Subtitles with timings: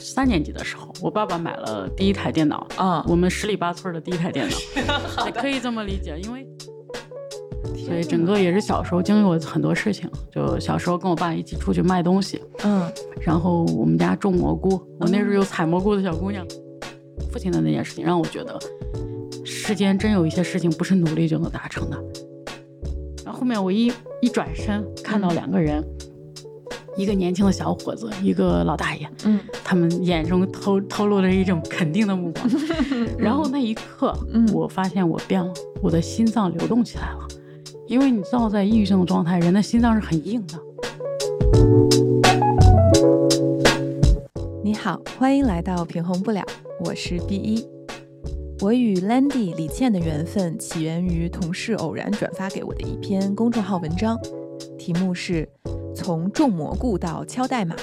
[0.00, 4.56] 三年级的时候，我爸爸买了第一台电脑，啊，我们十里八村的第一台电脑，
[5.26, 6.46] 也可以这么理解，因为。
[7.76, 12.90] 所以整个也是小时候经历过很多事情，就小时候跟我爸一起出去卖东西，嗯
[13.20, 16.46] 然后我们家种蘑菇，我那时候有采蘑菇的小姑娘。
[17.30, 18.58] 父亲的那件事情让我觉得，
[19.44, 21.96] 世间真有一些事情不是努力就能达成的。
[23.24, 25.84] 然后后面我一一转身看到两个人，
[26.96, 32.48] 一个年轻的小伙子，一个老大爷，嗯他们眼中透透露着一种肯定的目光。
[33.16, 37.28] 然后那一刻，嗯我发现我变了，我的心脏流动起来了。
[37.86, 40.58] 因为你知道，在抑郁症的状态，人的心脏是很硬的。
[44.62, 46.44] 你好，欢迎来到平衡不了，
[46.84, 47.66] 我是 B 一。
[48.60, 54.18] 我与 Landy 李倩的缘分起源于同事偶然转发给我的一篇公众号文章，
[54.80, 55.46] 题目是
[55.94, 57.76] 《从种蘑菇到敲代码，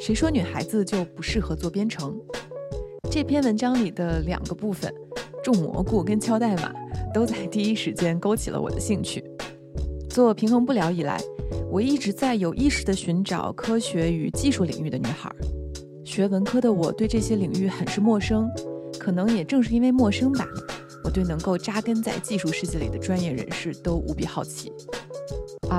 [0.00, 2.12] 谁说女孩子就不适合做编程》。
[3.10, 4.94] 这篇文章里的两个部分，
[5.42, 6.72] 种蘑菇跟敲代码，
[7.12, 9.24] 都在第一时间勾起了我的兴趣。
[10.08, 11.20] 做平衡不了以来，
[11.72, 15.28] 我一直在有意识地寻找科学与技术领域的女孩。
[16.04, 18.48] 学文科的我对这些领域很是陌生，
[18.96, 20.46] 可能也正是因为陌生吧，
[21.02, 24.72] 我对能够扎根在技术世界里的专业人士都无比好奇。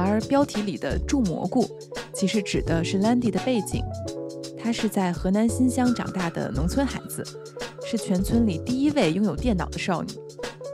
[0.03, 1.65] 而标题里的“种蘑菇”，
[2.13, 3.83] 其实指的是 Landy 的背景。
[4.57, 7.23] 她是在河南新乡长大的农村孩子，
[7.85, 10.09] 是全村里第一位拥有电脑的少女。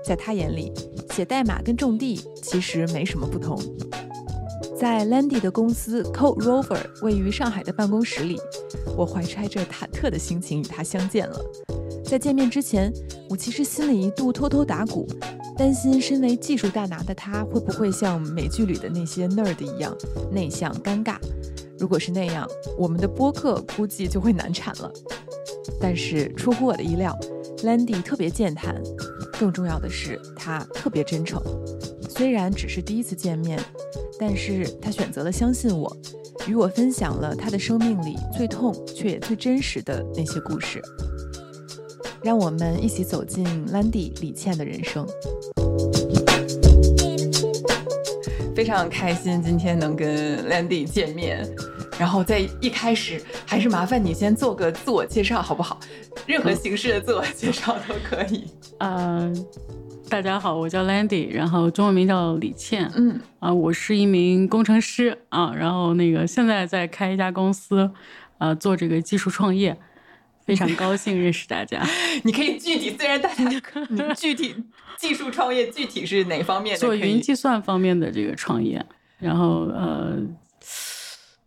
[0.05, 0.71] 在她眼里，
[1.13, 3.59] 写代码跟种地其实没什么不同。
[4.79, 8.39] 在 Landy 的公司 Code Rover 位于上海的办公室里，
[8.97, 11.39] 我怀揣着忐忑的心情与他相见了。
[12.03, 12.91] 在见面之前，
[13.29, 15.07] 我其实心里一度偷偷打鼓，
[15.61, 19.95] 担心身为技术大拿的他会不会像美剧里的那些 nerd 一样
[20.31, 21.17] 内向尴尬。
[21.77, 22.47] 如果是那样，
[22.79, 24.91] 我们的播客估计就会难产了。
[25.79, 27.15] 但是出乎我的意料
[27.59, 28.81] ，Landy 特别健谈，
[29.39, 31.39] 更重要的是他特别真诚。
[32.09, 33.63] 虽然只是第一次见面，
[34.19, 35.95] 但是他选择了相信我，
[36.47, 40.81] 与我分享了他的生命里最痛却也最真实的那些故事。
[42.23, 45.07] 让我们一起走进 Landy 李倩的人生。
[48.61, 51.43] 非常开心今天能跟 Landy 见面，
[51.97, 55.79] 然后在一开始还是麻烦你先做个自我介绍好不好？
[56.27, 58.45] 任何形式的自我介绍都可以。
[58.77, 59.33] 呃，
[60.07, 67.89] 大家好，我叫 Landy，然后中文名叫李倩，嗯啊、我是一名工程师啊，然后那个现在在开一家公司，
[68.37, 69.75] 啊，做这个技术创业，
[70.45, 71.81] 非常高兴认识大家。
[72.23, 73.61] 你可以具体，虽然大家你
[74.15, 74.55] 具体
[74.97, 76.79] 技术创业具体是哪方面的？
[76.79, 78.83] 做云计算方面的这个创业，
[79.19, 80.17] 然后呃，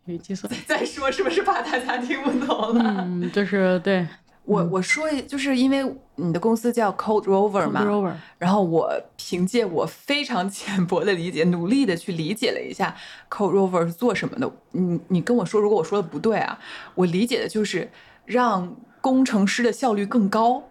[0.06, 3.04] 云计算， 再说是不是怕大家听不懂了？
[3.06, 4.06] 嗯，就是对
[4.44, 5.82] 我我说，就是因为
[6.16, 12.94] 你的公司叫 Code Rover 嘛 Rover，然后我凭借我非常浅薄的理解，努力的去理解了一下
[13.30, 14.52] Code Rover 是做什么的。
[14.72, 16.58] 你你跟我说，如果我说的不对啊，
[16.94, 17.90] 我理解的就是
[18.24, 20.62] 让工程师的效率更高。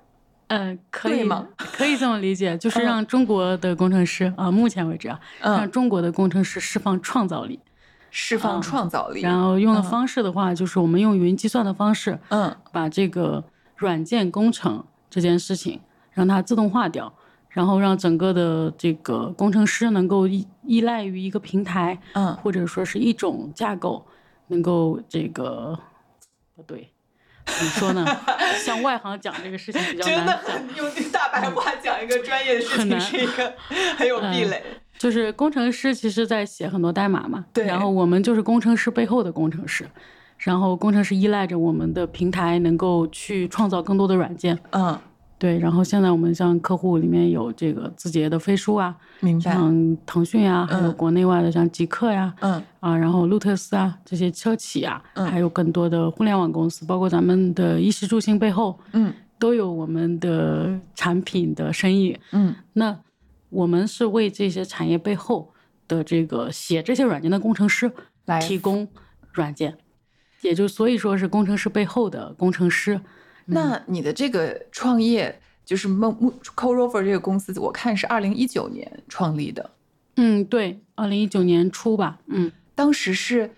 [0.48, 1.48] 嗯，可以吗？
[1.58, 7.60] 可以这么理解， 就是嗯让中国的工程师啊，目前为止啊，让嗯，中国的工程师释放创造力。
[8.16, 9.22] 释放嗯创造力。
[9.22, 13.44] 然后用的嗯方式的话，就是我们用云计算的方式，嗯把这个
[13.78, 15.80] 软件工程这件事情
[16.12, 17.12] 让它自动化掉，
[17.50, 24.06] 然后让整个的这个工程师能够依依赖于一个平台，嗯，或者说是一种架构，
[24.50, 25.76] 能够这个
[26.56, 26.93] 不对，
[27.46, 28.06] 怎么说呢？
[28.58, 33.54] 向外行讲这个事情比较真的难用大白话讲一个专业的事情很难是一个
[33.98, 34.64] 很有壁垒。
[34.98, 39.86] 就是工程师其实在写很多代码嘛，对然后我们就是工程师背后的工程师，
[40.38, 44.98] 然后工程师依赖着我们的平台能够去创造更多的软件，嗯，
[45.44, 49.52] 对，然后现在我们像客户里面有这个字节的飞书啊，明白。
[49.52, 62.18] 像腾讯啊，还有嗯国内外的像极客呀、嗯啊，然后路特斯啊这些车企啊，嗯还有更多的互联网公司，包括咱们的衣食住行背后嗯都有我们的产品的生意。
[62.32, 62.98] 嗯那
[63.50, 65.52] 我们是为这些产业背后
[65.90, 67.92] 的这个写这些软件的工程师
[68.28, 68.88] 来提供
[69.34, 69.76] 软件，
[70.40, 73.02] 也就所以说是工程师背后的工程师。
[73.46, 79.72] 那你的这个创业就是梦梦 Co Rover 这个公司，我看是二零一九年创立的，
[80.16, 82.52] 嗯，对，二零一九年初吧，嗯。
[82.76, 83.52] 当时是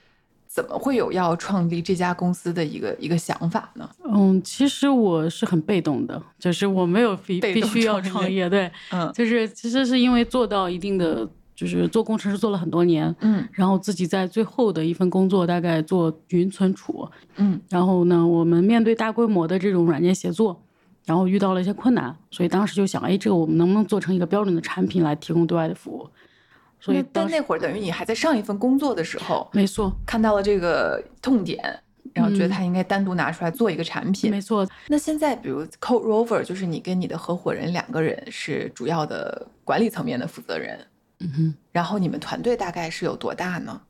[0.45, 3.89] 怎么会有要创立这家公司的一个一个想法呢？
[4.03, 9.09] 嗯，其实我是很被动的，就是我没有必必须要创业创业，对，嗯。
[9.13, 17.07] 就是其实是因为做到一定的就是做工程师做了很多年，嗯然后自己在最后的一份工作大概做云存储，
[17.37, 20.61] 嗯然后呢，我们面对大规模的这种软件协作，
[21.05, 26.09] 然后遇到了一些困难，所以当时就想，哎，这个我们能不能做成一个标准的产品来提供对外的服务？
[26.77, 31.59] 所以但那会儿等于你还在上一份工作的时候，没错，看到了这个痛点，
[32.13, 34.29] 然后觉得嗯它应该单独拿出来做一个产品。
[34.29, 40.79] 没错，那现在，比如 Code Rover，就是你跟你的合伙人两个人是主要的管理层面的负责人，
[41.25, 41.55] 嗯哼。
[41.71, 43.81] 然后你们团队大概是有多大呢？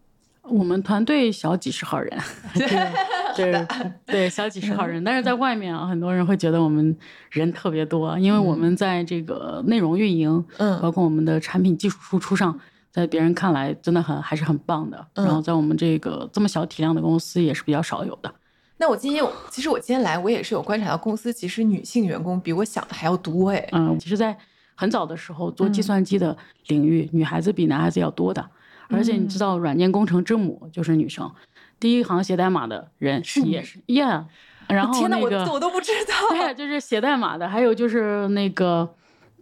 [0.48, 2.20] 我们团队小几十号人，
[2.54, 3.68] 对对
[4.06, 6.96] 对，小几十号人，但是在外面啊，很多人会觉得我们
[7.32, 12.60] 人特别多，因为我们在这个内容运营，嗯包括我们的产品技术输出上，
[12.92, 15.08] 在别人看来真的很还是很棒的。
[15.16, 18.32] 嗯然后在我们这个这么小体量的公司也是比较少有的。
[18.78, 23.68] 那我今天，其实我今天来，我也是有观察到公司其实女性员工比我想的还要多哎。
[23.72, 24.38] 嗯，其实，在
[24.76, 26.38] 很早的时候做嗯计算机的
[26.68, 28.46] 领域，女孩子比男孩子要多的。
[28.88, 31.32] 而且你知道，软件工程之母就是女生，
[31.80, 34.24] 第一行写代码的人是你也是，yeah。
[34.68, 36.14] 然后天哪，那个我我都不知道。
[36.36, 38.88] 对，就是写代码的，还有就是那个，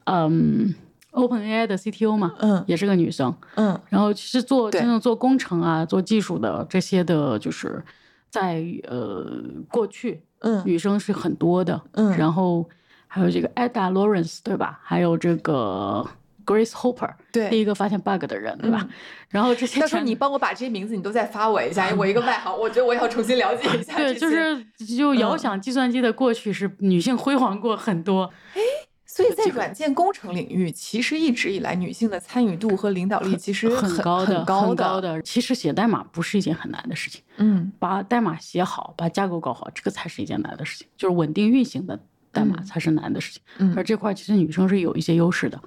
[0.05, 0.73] 嗯
[1.11, 3.33] ，OpenAI 的 CTO 嘛，嗯也是个女生。
[3.55, 7.83] 嗯然后其实做真正做工程啊、做技术的这些的，就是
[8.29, 9.25] 在呃
[9.69, 11.81] 过去嗯女生是很多的。
[11.93, 12.69] 嗯然后
[13.13, 14.79] 还有这个 Ada Lawrence 对吧？
[14.81, 16.03] 还有这个
[16.43, 17.61] Grace Hopper，对第。
[17.61, 18.79] 一个发现 bug 的人对吧？
[18.81, 18.89] 嗯
[19.29, 24.65] 然后这些到时候你帮我把这些名字你都再发我一下， 我一个外行，我觉得我也要重新了解一下对，就是
[24.97, 28.31] 就遥嗯想计算机的过去是女性辉煌过很多。
[28.55, 28.61] 哎
[29.05, 35.21] 所以在软件工程领域，其实一直以来女性的参与度和领导力其实很高的，很高很高的。
[35.21, 40.87] 其实写代码不是一件很难的事情，嗯把代码写好，把架构搞好，这个才是一件难的事情。
[40.97, 41.99] 就是稳定运行的
[42.33, 43.41] 代码嗯才是难的事情。
[43.59, 45.57] 嗯而这块其实女生是有一些优势的，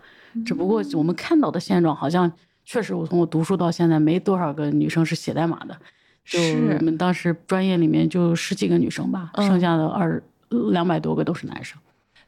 [0.45, 2.31] 只不过我们看到的现状好像
[2.67, 5.79] 确实，我从我读书到现在没多少个女生是写代码的。
[6.25, 10.21] 就是我们当时专业里面就十几个女生吧，嗯剩下的二
[10.73, 11.79] 两百多个都是男生。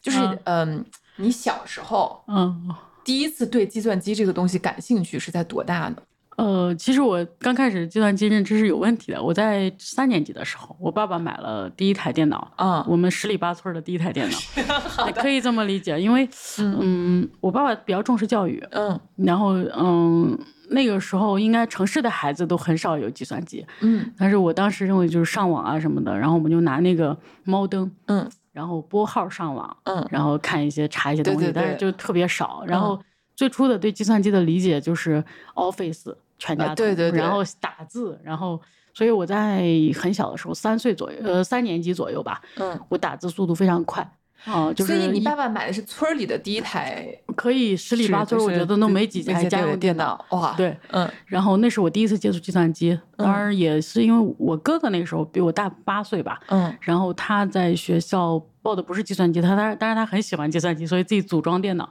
[0.00, 0.85] 就是嗯嗯，
[1.17, 5.96] 你小时候嗯，第一次对计算机这个东西感兴趣是在多大呢？
[6.38, 9.20] 呃，其实我刚开始计算机认知是有问题的。
[9.20, 14.38] 我在三年级的时候，我爸爸买了第一台电脑，啊我们十里八村的第一台电脑，
[15.06, 16.00] 也可以这么理解。
[16.00, 16.29] 因为，
[16.61, 20.38] 嗯，我爸爸比较重视教育，嗯然后，嗯，
[20.70, 32.62] 那个时候应该城市的孩子都很少有计算机，嗯但是我当时认为就是上网啊什么的，然后我们就拿那个猫灯，嗯然后拨号上网，嗯然后看一些查一些东西，对对对但是就特别少。
[32.64, 33.02] 然嗯后
[33.35, 35.23] 最初的对计算机的理解就是
[35.55, 38.61] Office 全家桶、啊对对对然后打字，然后
[38.94, 39.62] 所以我在
[39.94, 42.79] 很小的时候，三岁左右，呃，三年级左右吧，嗯。
[42.88, 44.08] 我打字速度非常快。
[44.44, 47.05] 啊、就是所以你爸爸买的是村儿里的第一台
[47.35, 50.25] 可以十里八村，我觉得都没几台家用电脑。
[50.31, 61.90] 哇。，对，嗯然后那是我第一次接触计算机，嗯当然也是因为我哥哥那个时候比我大八岁吧，嗯然后他在学校报的不是计算机，他他但是他很喜欢计算机，所以自己组装电脑，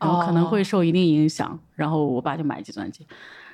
[0.00, 1.56] 然后可能会受一定影响。
[1.74, 3.06] 然后我爸就买计算机，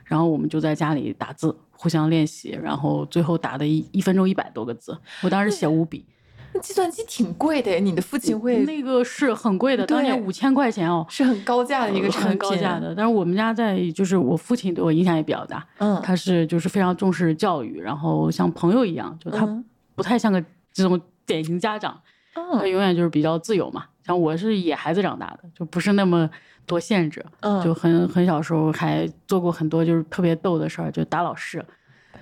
[0.08, 6.04] 然后我们就在家里打字，互相练习，然后最后打的一一分钟一百多个字，我当时写五笔，
[6.52, 11.06] 那计算机挺贵的，你的父亲会那个是很贵的，当年五千块钱哦。
[11.08, 12.80] 是很高价的一个产品，很高价。
[12.80, 20.42] 的，但是我们家在就是我父亲对我影响也比较大，嗯，他是就是非常重视教育，然后像朋友一样，就他嗯不太像个
[20.72, 22.00] 这种典型家长，
[22.34, 23.84] 他嗯永远就是比较自由嘛。
[24.06, 26.30] 像我是野孩子长大的，就不是那么
[26.68, 31.64] 多限制，嗯，就很很小时候还做过很多就是特别逗的事儿，就打老师。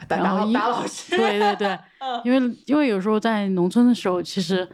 [0.09, 1.69] 打打然后一打老师，对对对，
[2.01, 4.67] 嗯因为因为有时候在农村的时候，其实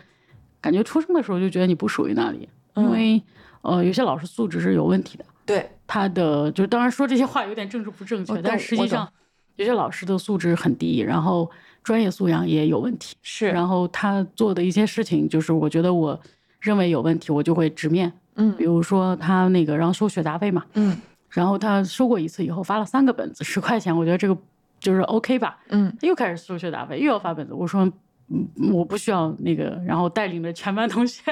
[0.60, 3.22] 感觉出生的时候就觉得你不属于那里，因嗯为
[3.62, 5.24] 呃有些老师素质是有问题的。
[5.46, 9.08] 对，他的就当然说这些话有点政治不正确但实际上
[9.56, 11.48] 有些老师的素质很低，然后
[11.84, 13.14] 专业素养也有问题。
[13.22, 16.20] 是，然后他做的一些事情，就是我觉得我
[16.58, 18.12] 认为有问题，我就会直面。
[18.36, 20.96] 嗯比如说他那个然后收学杂费嘛，嗯
[21.30, 24.36] 然后他收过一次以后发了三个本子，十块钱，我觉得这个
[24.80, 25.58] 就是 OK 吧。
[25.68, 27.84] 嗯又开始收学杂费，又要发本子，我说
[28.28, 31.22] 嗯我不需要那个，然后带领着全班同学，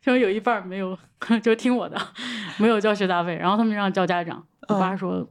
[0.00, 0.96] 其中有一半没有
[1.42, 1.96] 就听我的，
[2.58, 5.28] 没有交学杂费，然后他们让叫家长，我爸说。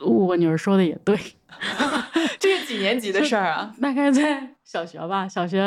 [0.00, 1.18] 我女儿说的也对，
[2.38, 3.74] 这是几年级的事儿啊？
[3.82, 5.60] 大概在小学吧，小学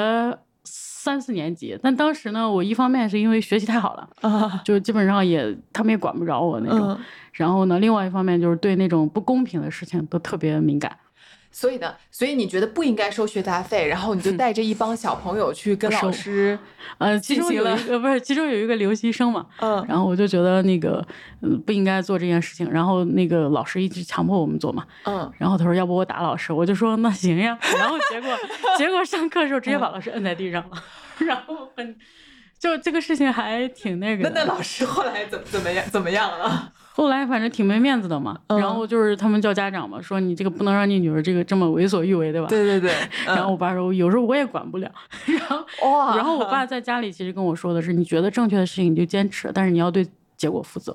[1.04, 1.76] 三四年级。
[1.82, 6.90] 但当时呢，我一方面是因为学习太好了，啊，就基本上也他们也管不着我那种。
[6.90, 7.00] 嗯，
[7.32, 10.96] 然后呢，另外一方面就是对那种不公平的事情都特别敏感。
[11.52, 16.58] 所以呢，所以你觉得不应该收学杂费，然后你就带着一帮小朋友去跟老师，
[16.98, 21.06] 呃，其中有一个不是，其中有一个留习生嘛，嗯，然后我就觉得那个，
[21.42, 28.30] 嗯，不应该做这件事情，然后那个老师一直强迫我们做嘛，嗯，然后他说要不我打老师，我就说那行呀，然后结果
[28.78, 30.84] 结果上课的时候直接把老师摁在地上了，
[31.20, 31.96] 然后很，
[32.58, 36.72] 就这个事情还挺那个，那那老师后来怎么怎么样怎么样了？
[36.94, 42.48] 后来反正挺没面子的嘛，然后就是他们叫家长嘛，说你这个不能让你女儿这个这么为所欲为，对吧？
[42.52, 42.92] 对对对。
[43.26, 44.92] 然后我爸说，有时候我也管不了。
[45.26, 50.06] 然后哇，然后我爸在家里其实跟我说的是，你觉得正确的事情你就坚持，但是你要对
[50.36, 50.94] 结果负责。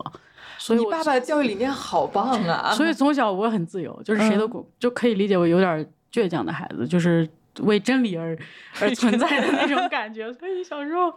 [0.59, 2.73] 所以，你爸爸的教育理念好棒啊！
[2.75, 7.29] 所以从小我很自由，就是谁都管，就可以理解为有点倔强的孩子，就是。
[7.61, 8.37] 为真理而
[8.81, 11.13] 而存在的那种感觉，所以小时候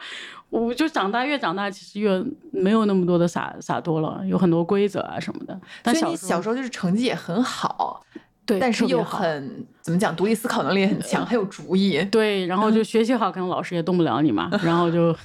[0.50, 5.60] 我就长大，越长大其实越没有那么多的洒洒脱了，有很多规则啊什么的。
[5.84, 8.06] 但你小时候就是成绩也很好，
[8.46, 12.04] 对，但是又很怎么讲，独立思考能力也很强，很有主意。
[12.06, 15.16] 对，然后就学习好，可能老师也动不了你嘛， 然后就。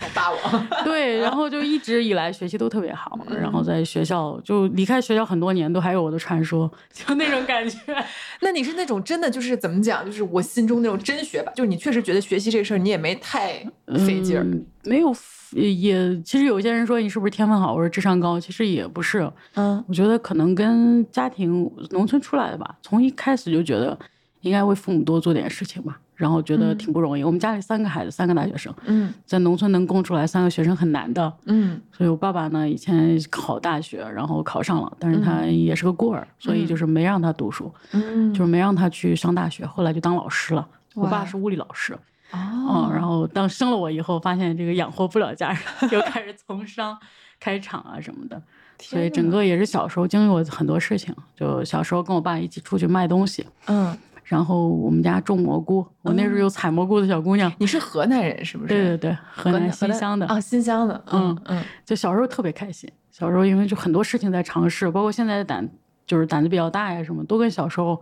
[0.00, 7.78] 小霸王， 对，然后就一直以来学习都特别好，然后在学校就离开学校很多年，都还有我的传说，就那种感觉。
[8.40, 13.62] 那你是那种真的就是怎么讲，就是我心中那种真学霸，就是你确实觉得学习这个事儿你也没太
[14.06, 14.46] 费劲儿，
[14.84, 15.14] 没有
[15.52, 23.98] 也其实有些人说你是不是天分好或者智商高，其实也不是，嗯，我觉得可能跟家庭农村出来的吧，从一开始就觉得
[24.40, 25.98] 应该为父母多做点事情吧。
[26.20, 27.24] 然后觉得挺不容易。
[27.24, 28.72] 我们家里三个孩子，三个大学生。
[28.84, 31.32] 嗯，在农村能供出来三个学生很难的。
[31.46, 37.72] 嗯，所以我爸爸呢，以前考大学，然后考上了，但是他也是个孤儿，所以就是没让他读书。
[37.92, 39.64] 嗯，就是没让他去上大学。
[39.64, 40.68] 后来就当老师了。
[40.94, 41.96] 我爸是物理老师。
[42.32, 42.90] 哦。
[42.92, 45.58] 然后当生了我以后，发现这个养活不了家人，
[45.88, 46.98] 就开始从商，
[47.40, 48.40] 开厂啊什么的。
[48.78, 51.14] 所以整个也是小时候经历过很多事情。
[51.34, 53.46] 就小时候跟我爸一起出去卖东西。
[53.68, 53.96] 嗯。
[54.30, 57.52] 然后我们家种蘑菇，我那时候有采蘑菇的小姑娘。
[57.58, 58.68] 你是河南人是不是？
[58.68, 61.02] 对对对，河南新乡的啊，新乡的。
[61.10, 62.88] 嗯嗯，就小时候特别开心。
[63.10, 65.68] 小时候因为就很多事情在尝试，包括现在的胆
[66.06, 68.00] 就是胆子比较大呀，什么都跟小时候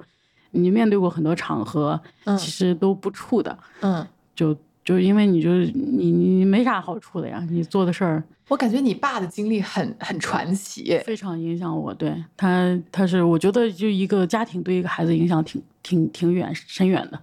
[0.50, 1.98] 你面对过很多场合，
[2.36, 3.58] 其实都不怵的。
[3.80, 4.54] 嗯，就
[4.84, 8.22] 就因为你就你你没啥好处的呀，你做的事儿。
[8.48, 11.94] 我感觉你爸的经历很很传奇，非常影响我。
[11.94, 17.18] 对他，他是我觉得就一个家庭对一个孩子影响挺挺挺远深远的。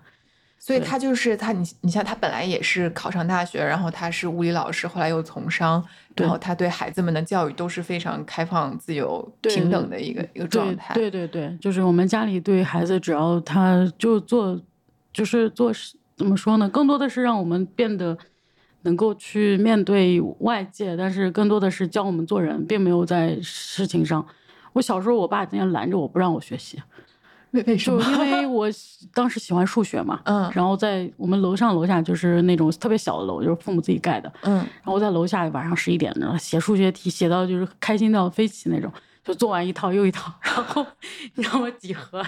[0.58, 5.84] 所以他就是他，你你像他本来也是考上大学，然后他是物理老师，后来又从商，
[6.16, 10.94] 然后他对孩子们的教育都是非常开放、自由、平等的一个一个状态。
[10.96, 14.60] 对对对，就是我们家里对孩子，只要他就做，
[15.14, 15.72] 就是做
[16.16, 16.68] 怎么说呢？
[16.68, 18.18] 更多的是让我们变得。
[18.86, 24.24] 能够去面对外界，但是更多的是教我们做人，并没有在事情上。
[24.74, 26.80] 我小时候，我爸经常拦着我不让我学习，
[27.56, 28.02] 为为什么？
[28.04, 28.68] 就因为 我
[29.14, 38.92] 当时喜欢数学嘛，嗯，然后在我们楼上楼下就是那种特别小的楼，就是父母自己盖的，嗯，然后我在楼下晚上十一点钟写数学题，写到就是开心到飞起那种。
[39.26, 40.86] 就做完一套又一套，然后
[41.34, 41.68] 你知道吗？
[41.80, 42.20] 几何，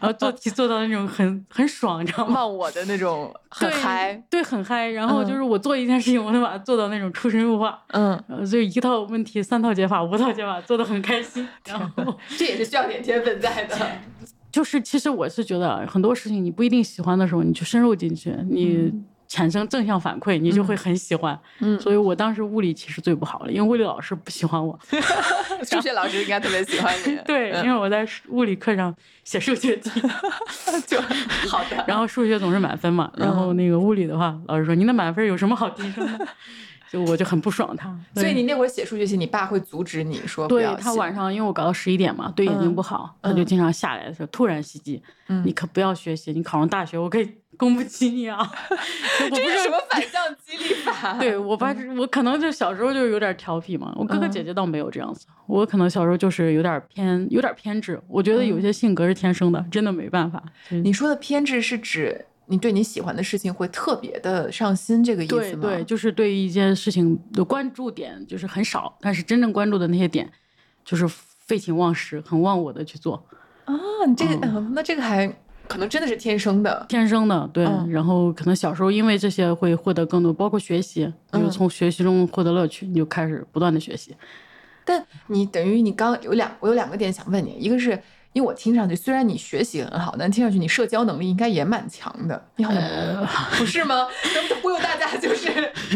[0.00, 2.34] 然后做题做到那种很很爽，你知道吗？
[2.36, 4.86] 忘我的那种很嗨，对，很嗨。
[4.86, 7.76] 然后就是我做一件事情，我能把它做到那种出神入化。
[7.88, 8.16] 嗯，
[8.48, 11.44] 就一套问题三套解法，五套解法，做的很开心。
[11.66, 13.76] 然后这也是需要点天分在的。
[14.54, 18.92] 就是其实我是觉得很多事情你不一定喜欢的时候，你去深入进去，你。
[19.26, 21.36] 产生正向反馈，你就会很喜欢。
[21.58, 24.78] 嗯，所以我当时物理其实最不好了，因为物理老师不喜欢我。
[25.64, 27.18] 数学老师应该特别喜欢你。
[27.26, 28.94] 对，因为我在物理课上
[29.24, 29.90] 写数学题，
[30.86, 31.00] 就
[31.48, 31.84] 好的。
[31.88, 36.28] 然后数学总是满分嘛，然后那个物理的话，老师说您的满分有什么好提升的？
[36.94, 37.94] 就我就很不爽他。
[38.14, 45.02] 所以你那会儿写数学题，你爸会阻止你说对他晚上因为我搞到十一点嘛，对眼睛不好，他就经常下来的时候突然袭击。
[45.28, 47.28] 嗯，你可不要学习，你考上大学我可以。
[47.56, 48.36] 供不起你啊！
[49.30, 51.14] 这是什么反向激励法？
[51.22, 53.92] 对我爸，我可能就小时候就有点调皮嘛。
[53.94, 58.02] 我哥哥姐姐倒没有这样子，我可能小时候就是有点偏，有点偏执。
[58.08, 60.42] 我觉得有些性格是天生的，真的没办法。
[60.70, 65.62] 你说的偏执是指你对你喜欢的事情会特别的上心，这个意思吗？
[65.62, 70.30] 对对，就是对一件事情的关注点就是很少，但是真正关注的那些点，
[70.84, 73.26] 就是废寝忘食、很忘我的去做。
[73.64, 73.74] 啊，
[74.06, 75.34] 你这个，那这个还。
[75.66, 77.64] 可能真的是天生的，天生的，对。
[77.88, 84.14] 然后可能小时候因为这些会获得更多，包括学习，就从学习中获得乐趣，你就开始不断的学习。
[84.84, 87.98] 但你等于你刚有两，我有两个点想问你，一个是
[88.34, 92.46] 因为我听上去虽然你学习很好，但听上去你社交能力应该也蛮强的。
[92.56, 92.82] 你好像
[93.56, 94.06] 不是吗？
[94.34, 95.50] 能忽悠大家就是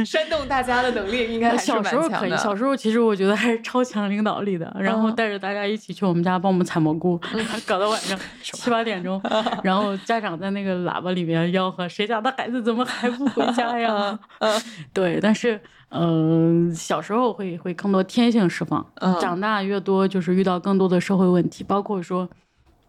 [0.06, 2.08] 煽动大家的能力应该还是小蛮强的。
[2.08, 7.20] 时候可以，小时候其实我觉得还是超强领导力的，然后嗯带着大家一起去我们家帮我们采蘑菇，
[7.66, 9.20] 搞到晚上七八点钟，
[9.64, 14.62] 然后家长在那个喇叭里面吆喝：“谁家的孩子怎么还不回家呀？”嗯
[14.94, 22.28] 对，但是嗯、呃小时候会会更多天性释放，嗯长大越多就是遇到更多的社会问题，包括说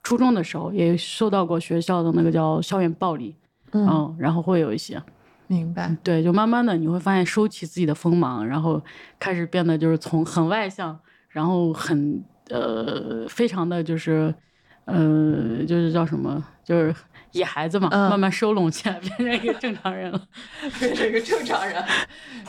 [0.04, 3.36] 初中的时候也受到过学校的那个叫校园暴力，
[3.72, 5.02] 嗯，嗯，然后会有一些。
[5.48, 5.96] 明白。
[6.04, 8.82] 对，就慢慢的你会发现收起自己的锋芒，然后
[9.18, 10.98] 开始变得就是从很外向，
[11.30, 14.34] 然后很呃非常的就是
[14.92, 16.94] 呃就是叫什么，就是
[17.32, 20.22] 野孩子嘛，嗯慢慢收拢起来，变成一个正常人了。
[20.80, 21.84] 变成一个正常人。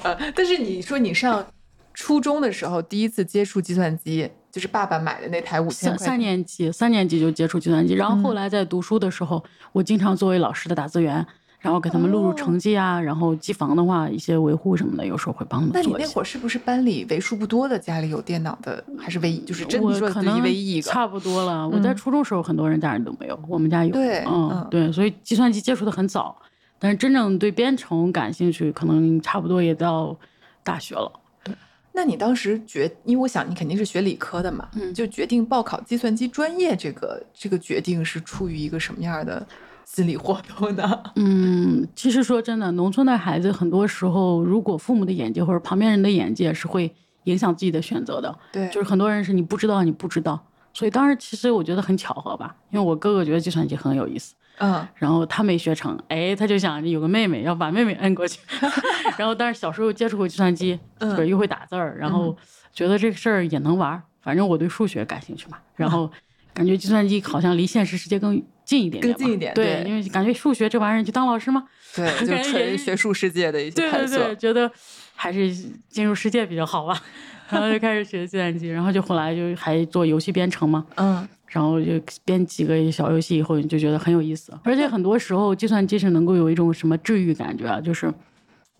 [0.02, 1.46] 呃，但是你说你上
[1.94, 11.26] 初中的时候第一次接触计算机，就是爸爸买的那台五千三块三年级，三年级就接触计算机，然后后嗯来在读书的时候，我经常作为老师的打字员。
[11.60, 16.08] 然后给他们录入哦成绩啊，然后机房的话，一些维护什么的，有时候会帮他们那你做一些。
[16.08, 19.38] 那会儿是不是班里为数不多的家里有电脑的，还是唯一？
[19.40, 20.90] 就是真我你说的自己可能唯一一个？
[20.90, 21.68] 差不多了。
[21.68, 23.92] 我在嗯初中时候，很多人家里都没有，我们家有。
[23.92, 26.34] 对嗯嗯，对，所以计算机接触的很早，
[26.78, 30.16] 但是真正对编程感兴趣，可能差不多也到
[30.62, 31.12] 大学了。
[31.44, 31.54] 对
[31.92, 39.46] 那你当时决，因为我想你肯定是学理科的嘛，嗯就决定报考计算机专业，这个这个决定是出于一个什么样的
[39.84, 41.02] 心理活动呢？
[41.16, 46.94] 嗯，其实说真的，农村的孩子很多时候，如果父母的眼界或者旁边人的眼界是会
[47.24, 48.36] 影响自己的选择的。
[48.52, 50.38] 对，就是很多人是你不知道，你不知道。
[50.72, 58.38] 所以当时其实我觉得很巧合吧，因为我哥哥觉得计算机很有意思，嗯然后他没学成，哎，他就想有个妹妹，要把妹妹摁过去。
[59.18, 62.36] 然后，但是小时候接触过计算机，嗯就是又会打字儿，然后
[62.72, 64.02] 觉得这个事儿也能玩儿。
[64.22, 66.08] 反正我对数学感兴趣嘛，然后
[66.54, 71.64] 感觉计算机好像离现实世界更近一点点，更近一点对，对因为感觉数学这玩意儿就当老师吗？
[71.96, 74.16] 对， 就纯学术世界的一些探索。
[74.16, 74.70] 对对对，觉得
[75.16, 75.52] 还是
[75.88, 77.02] 进入世界比较好吧。
[77.48, 84.56] 然后就开始学计算机，然后就后来就还做游戏编程嘛，嗯然后就编几个小游戏以后，你就觉得很有意思。
[84.62, 88.14] 而且很多时候，计算机是能够有一种什么治愈感觉啊，就是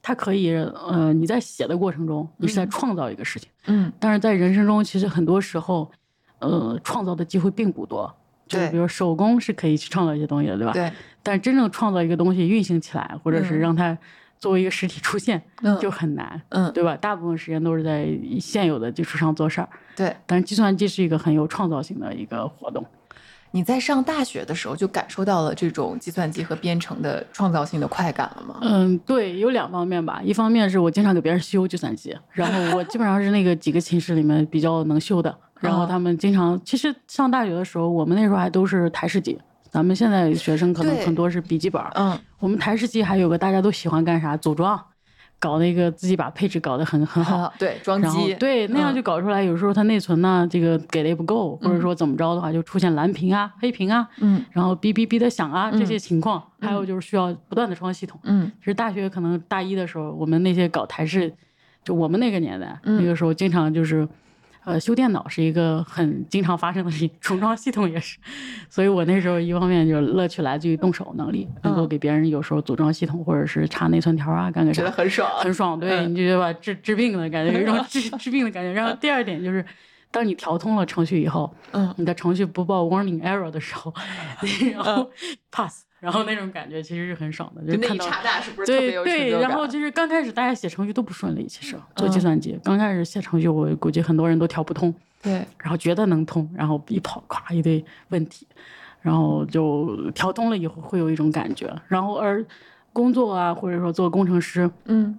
[0.00, 5.90] 它可以，呃，你在写的过程中，你是在创造一个事情，嗯但是在人生中，其实很多时候，
[6.38, 8.14] 呃，创造的机会并不多。
[8.58, 10.73] 就比如手工是可以去创造一些东西的，对吧？
[10.73, 10.91] 对，
[11.23, 13.97] 但是真正创造一个东西运行起来，或者是嗯让它
[14.39, 16.97] 作为一个实体出现，嗯就很难，嗯对吧？
[16.97, 18.08] 大部分时间都是在
[18.41, 19.69] 现有的基础上做事儿。
[19.95, 20.15] 对。
[20.26, 22.84] 但是计算机是一个很有创造性的一个活动。
[23.52, 28.58] 你在上大学的时候就感受到了这种计算机和编程的创造性的快感了吗？
[28.63, 30.21] 嗯，对，有两方面吧。
[30.25, 35.36] 一方面是我经常给别人修计算机，然后我基本上是那个几个寝室里面比较能修的。
[35.60, 39.38] 然后他们经常，其实上大学的时候，我们那时候还都是台式机。
[39.70, 44.76] 咱们现在学生可能很多是笔记本儿，嗯我们台式机还有个大家都喜欢干啥，组装，
[45.38, 47.38] 搞那个自己把配置搞得很很好。
[47.38, 58.18] 好，对，装然后机，对那样嗯就搞出来，有时候它内存呢这个给的也不够，或者说怎么着的话，就出现蓝屏啊、黑屏啊，嗯然后哔哔哔的响啊这些情况，嗯还有就是需要不断的装系统。
[58.25, 61.32] 嗯其实大学可能大一的时候，我们那些搞台式，
[61.84, 64.08] 就我们那个年代，嗯那个时候经常就是，
[64.64, 68.18] 呃，修电脑是一个很经常发生的事情，重装系统也是。
[68.68, 74.92] 所以我那时候一方面就是乐趣来自于动手能力，能够嗯给别人有时候组装系统或者是插内存条啊，干个啥觉得。
[74.94, 78.73] 很爽，很爽，对，嗯你就觉得吧，治治病的感觉，有一种治 治病的感觉。
[78.73, 79.64] 然后第二点就是，
[80.10, 81.94] 当你调通了程序以后，嗯。
[81.96, 83.92] 你的程序不报 warning error 的时候，
[84.73, 85.08] 然后
[85.50, 88.04] pass，然后那种感觉其实是很爽的，就就那一看到。
[88.06, 94.92] 刹那是不是特别有成对对，然后就是刚开始大家写程序都不顺利，其实做计嗯算机刚开始写程序，我估计很多人都调不通，
[95.23, 98.46] 对，然后觉得能通，然后一跑，咵一堆问题，
[99.00, 102.44] 然后就调通了以后会有一种感觉，然后而
[102.92, 105.18] 工作啊，或者说做工程师，嗯。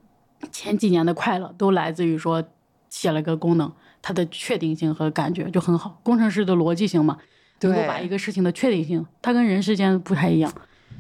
[0.52, 2.44] 前几年的快乐都来自于说
[2.90, 3.72] 写了个功能，
[4.02, 6.00] 它的确定性和感觉就很好。
[6.04, 7.18] 工程师的逻辑性嘛，
[7.62, 10.52] 能够对把一个事情的确定性，它跟人之间不太一样。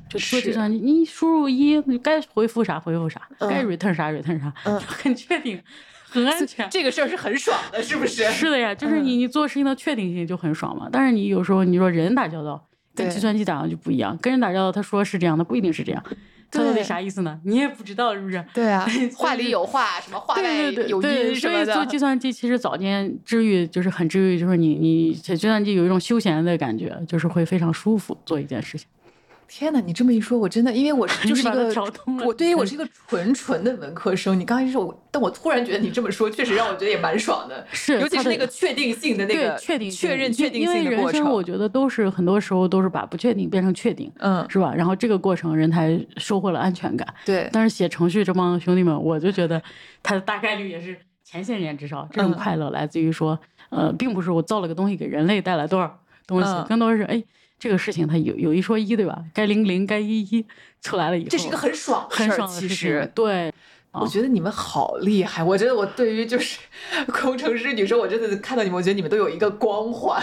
[0.09, 5.61] 就做是计算机，你输入一，你该回复啥回复啥，该嗯 return 啥 return 啥，嗯就很确定，
[6.03, 6.69] 很安全。
[6.69, 8.25] 这个事儿是很爽的，是不是？
[8.31, 10.89] 是的呀，就是嗯你你做事情的确定性就很爽嘛。
[10.91, 16.03] 但是你有时候你说人打交道跟计算机打交道就不一样，跟人打交道他说是这样，他不一定是这样，
[16.51, 17.39] 他到底啥意思呢？
[17.45, 18.43] 你也不知道是不是？
[18.53, 18.85] 对啊，
[19.15, 21.85] 话里有话，什么话外有对，音什么所以做。
[21.85, 28.87] 计算机其实早年治愈就是很治愈，就是你你写计算机有一种休闲的感觉，就是会非常舒服做一件事情。
[29.53, 31.69] 天哪，你这么一说，我真的，因为我是 就是一个
[32.25, 44.73] 我对于我是一个纯纯的文科生，你刚才说，我但我突然觉得你这么说，确实让我觉得也蛮爽的， 是尤其是那个确定性的那个确定确认确定因为性的过人生我，觉得都是很多时候都是把不确定变成确定，嗯，是吧？
[44.73, 47.05] 然后这个过程人才收获了安全感。
[47.25, 49.61] 对，但是写程序这帮兄弟们，我就觉得
[50.01, 53.37] 他的大概率也是前些年至少这种嗯快乐来自于说，
[53.69, 57.21] 呃，并不是我造了个东西给人类带来多少东西，嗯更多是哎，
[57.61, 59.23] 这个事情它有有一说一，对吧？
[59.35, 60.43] 该零零该一一
[60.81, 63.11] 出来了以后，这是一个很爽的很爽的事其实情。
[63.13, 63.53] 对，
[63.91, 65.43] 我觉得你们好厉害！
[65.43, 66.57] 我觉得我对于就是
[67.21, 70.19] 工程师女生，我真的看到你们，我觉得你们都有一个光环。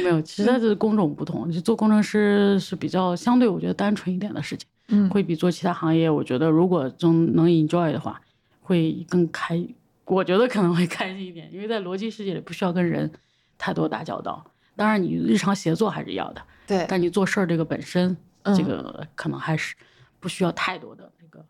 [0.00, 8.20] 没有，其实它是工种不同，就做工程师是比较相对我觉得单纯一点的事情，嗯会比做其他行业，我觉得如果真能 enjoy 的话，
[8.60, 9.66] 会更开，
[10.04, 13.10] 我觉得可能会开心一点，因为在逻辑世界里不需要跟人
[13.56, 14.44] 太多打交道。
[14.80, 18.56] 当然，你日常协作还是要的，对，但你做事儿这个本身，嗯。
[18.56, 19.76] 这个可能还是
[20.18, 21.44] 不需要太多的那个，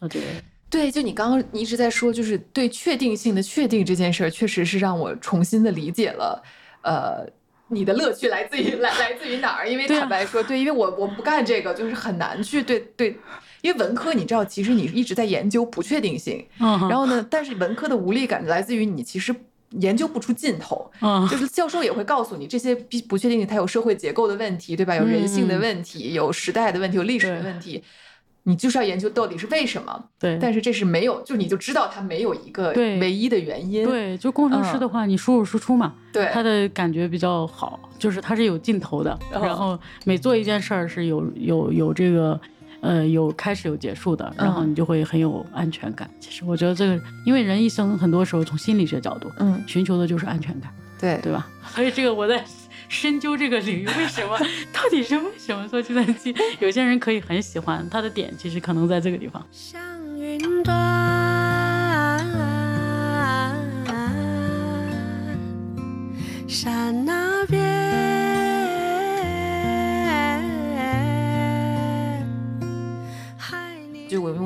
[0.00, 0.24] 呃，这个
[0.70, 6.42] 对，就你刚刚你一直在说，就是对确定性的确定这件事儿，确实是让我重新的理解了，
[6.80, 7.26] 呃，
[7.68, 9.68] 你的乐趣来自于来来自于哪儿？
[9.68, 13.14] 因为对啊坦白说，对，因为我我不干这个，就是很难去对对，
[13.60, 19.34] 因为文科你知道，其实你一直在研究不确定性，嗯，然后呢，但是文科的无力感来自于你其实
[19.80, 21.26] 研究不出尽头，嗯。
[21.28, 24.94] 就是教授也会告诉你这些不不确定性，它有社会结构的问题，对吧？
[24.94, 27.82] 有人性的嗯问题，有时代的问题，有历史的问题。
[28.44, 33.84] 你就是要研究到底是为什么，对，但是这是没有，就你就知道它没有一个唯一的原因。
[33.84, 36.30] 对，就工程师的话，你输入输出嘛，嗯对。
[36.32, 39.40] 他的感觉比较好，就是他是有尽头的，哦。
[39.44, 42.40] 然后每做一件事儿是有有有这个。
[42.82, 46.10] 呃，有开始有结束的，然后嗯你就会很有安全感。
[46.20, 51.48] 其实我觉得这个，因为人一生很多时候从心理学角度嗯，寻求的就是安全感，对对吧？
[51.74, 52.44] 所以这个我在
[52.88, 54.36] 深究这个领域，为什么
[54.72, 56.34] 到底是为什么做计算机？
[56.58, 59.46] 有些人可以很喜欢，他的点其实可能在这个地方。
[59.52, 59.80] 像
[60.18, 60.74] 云端，
[66.48, 67.21] 山那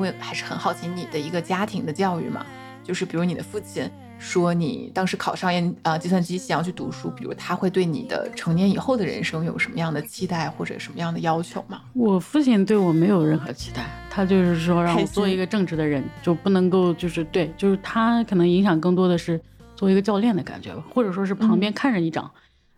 [0.09, 2.45] 为还是很好奇你的一个家庭的教育嘛，
[2.83, 3.89] 就是比如你的父亲
[4.19, 11.81] 说你当时考上研啊、计算机系要去读书，比如他会对你的成年以后的人生有什么样的期待或者什么样的要求吗？
[11.93, 19.39] 我父亲对我没有任何期待，他就是说让我做一个正直的人，就不能够就是对，就是他可能影响更多的是
[19.75, 22.31] 做一个教练的感觉吧，或者说是旁边看着你长，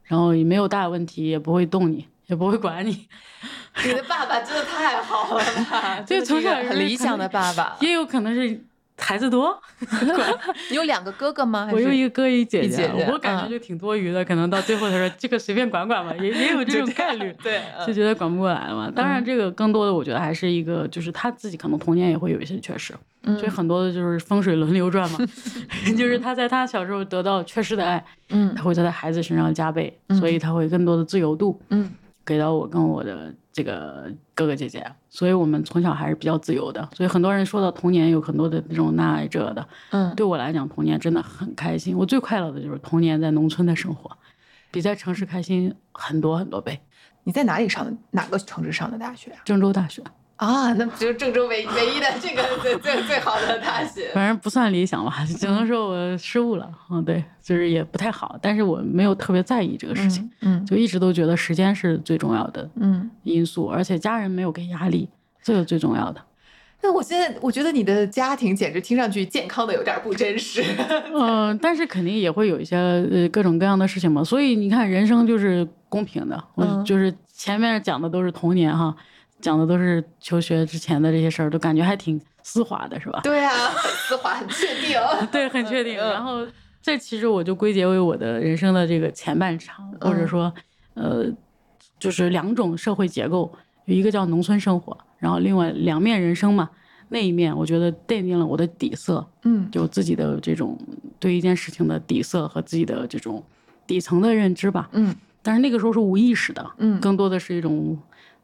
[0.03, 3.07] 然后也没有大问题，也不会动你，也不会管你，
[3.85, 5.99] 你的爸爸真的太好了吧？
[6.07, 7.75] 对真的是一个从小是很理想的爸爸。
[7.81, 8.63] 也有可能是
[8.97, 9.57] 孩子多，
[10.69, 11.69] 你有两个哥哥吗？
[11.73, 17.35] 我有一个哥一姐一姐姐我感觉嗯就挺多余的，可能到最后他说这个随便管管吧，也也有这种概率。
[17.41, 18.91] 对，就觉得管不过来了嘛。
[18.93, 25.17] 当然，这个更多的我觉得还是一个，就是他自己可能童年也会有一些缺失，所以很多的就是风水轮流转嘛，
[25.97, 31.89] 就是他在他小时候得到缺失的爱，嗯他会在他孩子身上加倍，嗯所以他会更多的自由度嗯
[32.29, 36.87] 给到我跟我的这个哥哥姐姐，所以我们从小还是比较自由的。
[36.95, 41.97] 所以很多人说到童年有很多的这种那这的，嗯，对我来讲，童年真的很开心。
[41.97, 44.15] 我最快乐的就是童年在农村的生活，
[44.69, 46.79] 比在城市开心很多很多倍。
[47.23, 47.91] 你在哪里上的？
[48.11, 49.41] 哪个城市上的大学啊？
[49.43, 50.03] 郑州大学。
[50.39, 54.09] 啊，那不 就是郑州唯唯一的这个最最最好的大学？
[54.13, 56.69] 反正不算理想吧，只能说我失误了。
[56.89, 63.09] 嗯，对，就是也不太好，但是我没有特别在意这个事情，嗯就一直都觉得时间是最重要的嗯。
[63.23, 65.09] 因素，而且家人没有给压力，
[65.43, 66.21] 这个最重要的。
[66.81, 70.63] 那我现在我觉得你的家庭简直听上去健康的有点不真实。
[71.13, 76.41] 嗯、但是肯定也会有一些呃各种各样的事情嘛，所以你看人生就是公平的，
[76.85, 78.95] 就是前面讲的都是童年哈，
[79.41, 83.19] 讲的都是求学之前的这些事儿，都感觉还挺丝滑的，是吧？
[83.23, 84.99] 对啊，很丝滑，很确定。
[85.31, 85.99] 对，很确定。
[85.99, 86.45] 嗯然后
[86.81, 90.53] 这其实我就归结为我的人生的这个前半场，或者说，
[90.93, 91.25] 呃，
[91.99, 93.51] 就是两种社会结构，
[93.85, 96.69] 有一个叫农村生活，然后另外两面人生嘛。
[97.11, 100.77] 那一面我觉得奠定了我的底色，嗯就自己的这种
[101.19, 103.43] 对一件事情的底色和自己的这种
[103.87, 104.87] 底层的认知吧。
[104.91, 107.97] 嗯但是那个时候是无意识的，嗯更多的是一种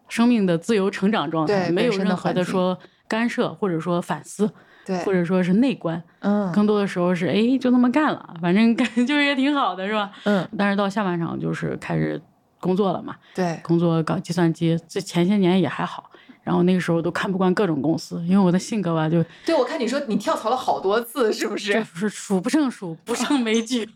[0.07, 4.49] 生命的自由成长状态，没有任何的说干涉或者说反思，
[4.85, 6.01] 对，或者说是内观。
[6.19, 10.11] 嗯更多的时候是哎，就那么干了，反正感觉 就是也挺好的，是吧？
[10.23, 12.21] 嗯但是到下半场就是开始
[12.59, 16.09] 工作了嘛，对，工作搞计算机，这前些年也还好，
[16.43, 21.55] 然后那个时候都看不惯各种公司，因为我的性格吧，就对我看你说你跳槽了好多次，是不？
[21.55, 23.87] 就是是数不胜数，不胜枚举。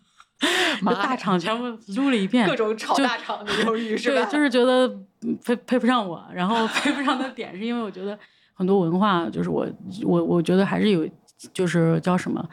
[0.81, 4.23] 妈大厂全部撸了一遍，各种炒大厂的 鱿鱼是吧？
[4.25, 4.87] 对，就是觉得
[5.21, 8.17] 嗯配配不上我，然后配不上的点是因为我觉得
[8.53, 9.67] 很多文化就是我
[10.03, 11.07] 我我觉得还是有
[11.53, 12.47] 就是叫什么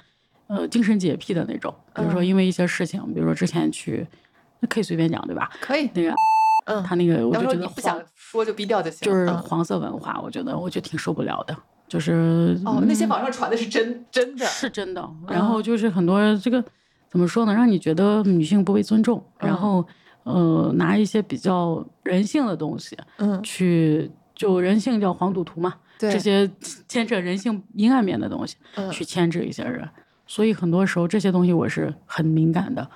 [0.48, 4.06] 呃精神洁癖的那种，比如说嗯因为一些事情，比如说之前去
[4.60, 5.50] 那可以随便讲对吧？
[5.60, 6.12] 可以，那个
[6.66, 15.00] 嗯，他那个我就觉得你不想说就逼掉就行，嗯就是黄色文化，我觉得我就挺受不了的，就是哦，那些嗯网上传的是真真的，是真的。
[15.02, 16.64] 嗯然后就是很多这个
[17.08, 19.56] 怎么说呢，让你觉得女性不被尊重，然嗯。
[19.56, 19.86] 后
[20.24, 26.50] 呃拿一些比较人性的东西嗯，去，就人性叫黄赌毒嘛，对，这些
[26.88, 28.90] 牵扯人性阴暗面的东西嗯。
[28.90, 29.88] 去牵制一些人，
[30.26, 32.88] 所以很多时候这些东西我是很敏感的。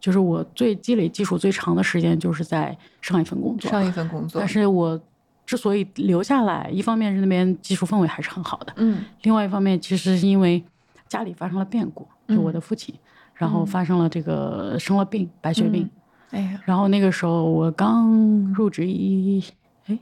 [0.00, 3.70] 就是我最积累基础最长的时间，就是在上一份工作。
[3.70, 5.00] 上一份工作，但是我
[5.46, 9.04] 之所以留下来，一方面是那边技术氛围还是很好的，嗯。
[9.22, 10.60] 另外一方面其实是因为
[11.06, 12.92] 家里发生了变故，就我的父亲，
[13.34, 15.88] 然后发生了这个生了病，白血病，
[16.30, 18.10] 哎呀，然后那个时候我刚
[18.54, 19.42] 入职一
[19.86, 19.98] 哎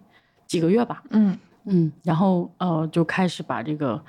[0.46, 1.38] 几个月吧，嗯。
[1.66, 4.02] 嗯，然后呃就开始把这个，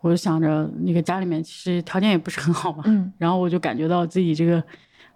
[0.00, 3.12] 我就想着那个家里面其实条件也不是很好嘛，嗯。
[3.18, 4.62] 然后我就感觉到自己这个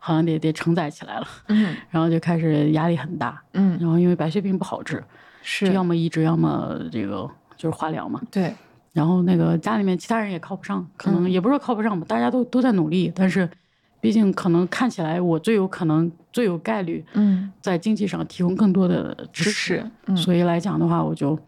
[0.00, 1.76] 好像得得承载起来了，嗯。
[1.88, 5.02] 然后就开始压力很大，嗯，然后因为白血病不好治，
[5.40, 5.68] 是。
[5.68, 8.20] 就要么移植，要么这个就是化疗嘛。
[8.28, 8.52] 对，
[8.98, 11.30] 然后那个家里面其他人也靠不上，可能嗯。
[11.30, 13.48] 也不是说靠不上吧，大家都都在努力，但是
[14.00, 17.52] 毕竟可能看起来我最有可能、最有概率嗯。
[17.61, 20.16] 在经济上提供更多的支支持，嗯。
[20.16, 21.38] 所以来讲的话，我就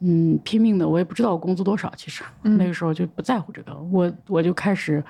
[0.00, 2.58] 嗯拼命的，我也不知道我工资多少，其实、嗯。
[2.58, 5.02] 那个时候就不在乎这个，我我就开始。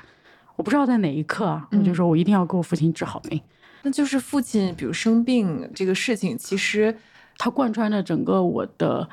[0.57, 1.95] 我不知道在哪一刻啊，我就嗯。
[1.95, 3.41] 说我一定要给我父亲治好病，
[3.83, 6.95] 那就是父亲比如生病这个事情，其实
[7.39, 9.09] 它贯穿着整个我的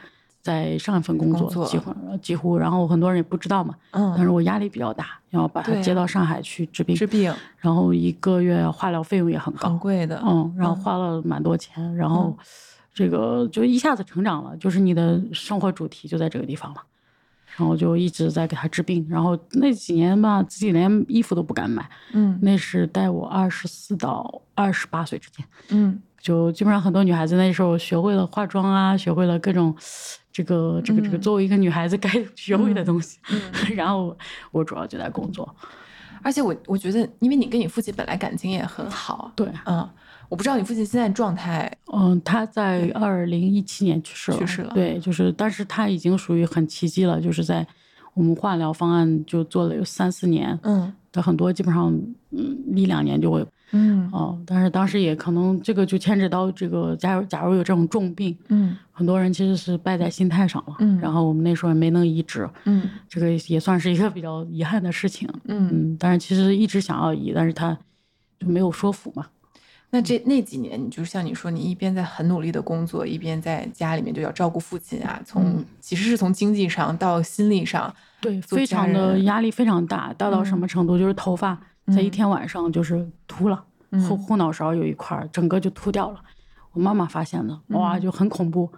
[0.48, 7.34] 在上一份工作，几乎几乎，然后很多人也不知道嘛，但嗯是我压力比较大，要把他接到上海去治病，治病。
[7.60, 10.80] 然后一个月化疗费用也很高，很贵的，嗯，然后嗯。
[10.82, 12.46] 花了蛮多钱，然后嗯
[12.94, 16.82] 这个就一下子成长了，就是你的生活主题就在这个地方了。
[17.58, 21.90] 然后就一直在给他治病，然后那几年吧，自己连衣服都不敢买。
[22.14, 22.38] 嗯。
[22.42, 29.76] 那是在我二十四到二十八岁之间，嗯就基本上很多女孩子那时候学会了化妆啊，学会了各种
[30.32, 33.20] 这个这个这个嗯作为一个女孩子该 学会的东西。
[33.32, 33.42] 嗯，
[33.76, 34.16] 然后
[34.52, 35.56] 我主要就在工作，
[36.22, 39.88] 而且我我觉得，因为你跟你父亲本来感情也很好，对，嗯，
[40.30, 47.66] 我不知道你父亲现在状态，嗯，他在二零一七年去世了，去世了对，就是，但是他已经属于很奇迹了，就是在
[48.14, 51.92] 我们化疗方案就做了有三四年，嗯的很多基本上
[52.32, 54.10] 嗯一两年就会嗯。
[54.12, 67.78] 哦，但是当时也可能这个就牵扯到这个，假如假如有这种重病，嗯很多人其实是败在心态上了，嗯然后我们那时候也没能移植，嗯这个也算是一个比较遗憾的事情，嗯，嗯，但是其实一直想要移，但是他
[68.40, 69.26] 就没有说服嘛，
[69.90, 75.66] 那这那几年，你就是像你说，你一边在很努力的工作，一边在家里面就要照顾父亲啊，从嗯。
[75.80, 80.60] 其实是从经济上到心理上，对，非常的压力非常大，大到什嗯。
[80.60, 80.98] 么程度？
[80.98, 81.58] 就是头发
[81.96, 84.18] 在一嗯天晚上就是秃了，后嗯。
[84.24, 86.20] 后脑勺有一块儿整个就秃掉了。
[86.74, 88.02] 我妈妈发现的，哇，嗯。
[88.02, 88.70] 就很恐怖。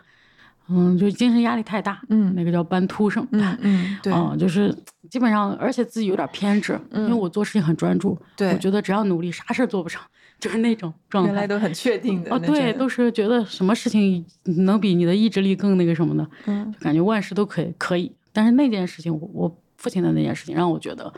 [0.72, 2.32] 嗯，就精神压力太大，嗯。
[2.36, 3.43] 那个叫斑秃什么的。
[3.43, 4.13] 嗯嗯， 对。
[4.13, 4.72] 嗯，就是
[5.10, 7.17] 基本上，而且自己有点偏执，因为嗯。
[7.17, 8.54] 我做事情很专注，对。
[8.54, 10.00] 我觉得只要努力，啥事儿做不成，
[10.39, 11.32] 就是那种状态。
[11.32, 18.12] 原来都很确定的哦，对，都是觉得什么事情能比你的意志力更那个什么的，嗯就感觉万事都可以可以。
[18.32, 21.13] 但是那件事情，我我父亲的那件事情，让我觉得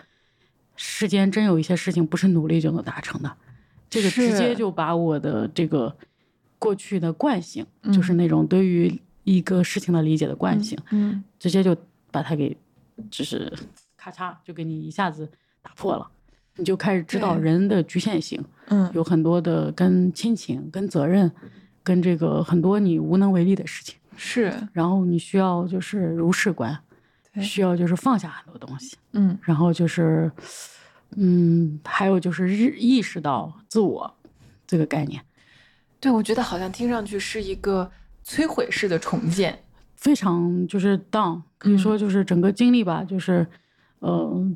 [0.76, 3.32] 世间真有一些事情不是努力就能达成的，
[3.90, 5.96] 这个直接就把我的这个
[6.58, 11.76] 过去的惯性，嗯就是那种对于一个事情的理解的惯性，嗯直接就
[12.10, 12.58] 把它给，
[13.12, 13.52] 就是
[13.98, 15.30] 咔嚓就给你一下子
[15.62, 16.10] 打破了，
[16.58, 18.44] 你就开始知道人的局限性。
[18.68, 18.90] 嗯。
[18.94, 21.32] 有很多的跟亲情、跟责任、
[21.84, 24.54] 跟这个很多你无能为力的事情，是。
[24.74, 26.78] 然后你需要就是如是观，
[27.34, 27.44] 对。
[27.44, 29.38] 需要就是放下很多东西，嗯。
[29.42, 30.32] 然后就是，
[31.16, 34.14] 嗯，还有就是日意识到自我
[34.66, 35.22] 这个概念，
[36.00, 37.92] 对，我觉得好像听上去是一个
[38.26, 39.60] 摧毁式的重建，
[39.96, 41.78] 非常就是 down，可以嗯。
[41.78, 43.46] 说就是整个经历吧，就是，
[44.00, 44.50] 呃，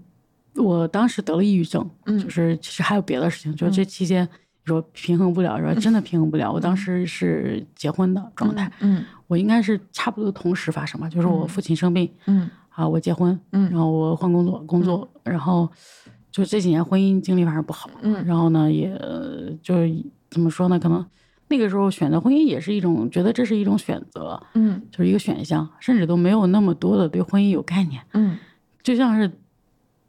[0.58, 2.18] 我当时得了抑郁症，嗯。
[2.20, 6.52] 就是其实还有别的事情，就是这期间你说平衡不了，说真的平衡不了。
[6.52, 11.48] 我当时是结婚的状态，嗯我应该是差不多同时发生吧，就是我嗯。
[11.48, 12.50] 父亲生病嗯。
[12.70, 13.70] 啊，我结婚，嗯。
[13.70, 15.70] 然后我换工作，工作，然后
[16.32, 18.26] 就这几年婚姻经历反正不好，嗯。
[18.26, 19.94] 然后呢，也呃就是
[20.30, 21.06] 怎么说呢，可能
[21.48, 24.82] 那个时候选择婚姻也是一种，觉得这是一种选择，嗯。
[24.92, 28.38] 就是一个选项，甚至都没有那么多的对婚姻有概念，嗯。
[28.84, 29.32] 就像是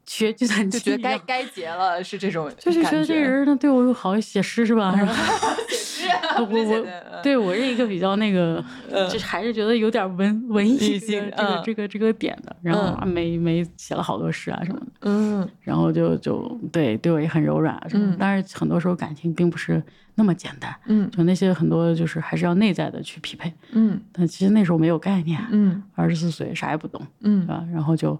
[0.07, 4.95] 学计算就觉得该该结了，是这种就是觉得这人呢对我又好，写诗是吧？
[5.69, 11.61] 是啊，我我对我是一个比较那个，就是还是觉得有点文文艺这个这个嗯。
[11.65, 15.47] 这个这个点的，然后没没写了好多诗啊什么的，嗯。
[15.61, 19.83] 然后就就对对我也很柔软啊什么但是很多时候感情并不是
[20.15, 21.09] 那么简单，嗯。
[21.11, 23.99] 就那些很多就是还是要内在的去匹配，嗯。
[24.13, 25.83] 但其实那时候没有概念，嗯。
[25.95, 27.65] 二十四岁啥也不懂，对嗯吧？
[27.73, 28.17] 然后就，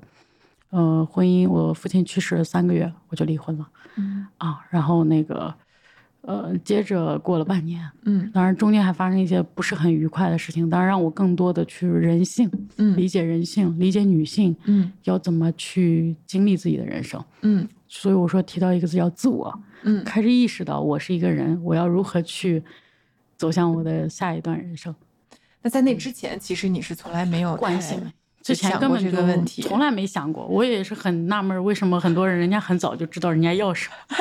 [0.70, 4.60] 呃，婚姻，我父亲去世了三个月，我就离婚了嗯啊。
[4.70, 5.54] 然后那个，
[6.22, 17.24] 呃，接着过了半年，嗯当然中间还发生一些不是很愉快的事情，当然让我更多的去人性，嗯理解人性，理解女性嗯要怎么去经历自己的人生。
[17.44, 22.62] 嗯所以我说提到一个字叫自我，嗯开始意识到我是一个人，我要如何去
[23.38, 24.94] 走向我的下一段人生。
[25.62, 28.12] 那在那之前，其实你是从来没有关太系没
[28.48, 29.12] 之前根本就
[29.62, 30.46] 从来没想过。
[30.48, 34.16] 我也是很纳闷，为什么很多人人家很早就知道人家要什么，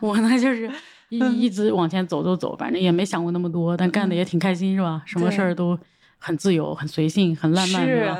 [0.08, 0.70] 我呢就是
[1.08, 5.02] 一一直往前走走走，反正也没想过那么多，但干的也挺开心，是吧？
[5.06, 5.78] 什么事儿都
[6.18, 8.18] 很自由、很随性、很烂漫，是吧？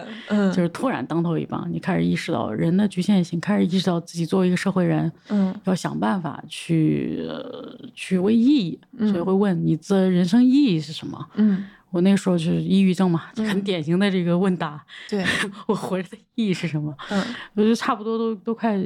[0.52, 11.28] 就是突然当头一棒，你开始意识到人的局限性，开始意识到自己作为一个社会人，嗯要想办法去、呃去为意义，嗯所以会问你这人生意义是什么？
[11.34, 15.24] 嗯我那时候就是抑郁症嘛，嗯很典型的这个问答， 对
[15.66, 16.96] 我活着的意义是什么？
[17.10, 17.22] 嗯
[17.54, 18.78] 我就差不多都都快，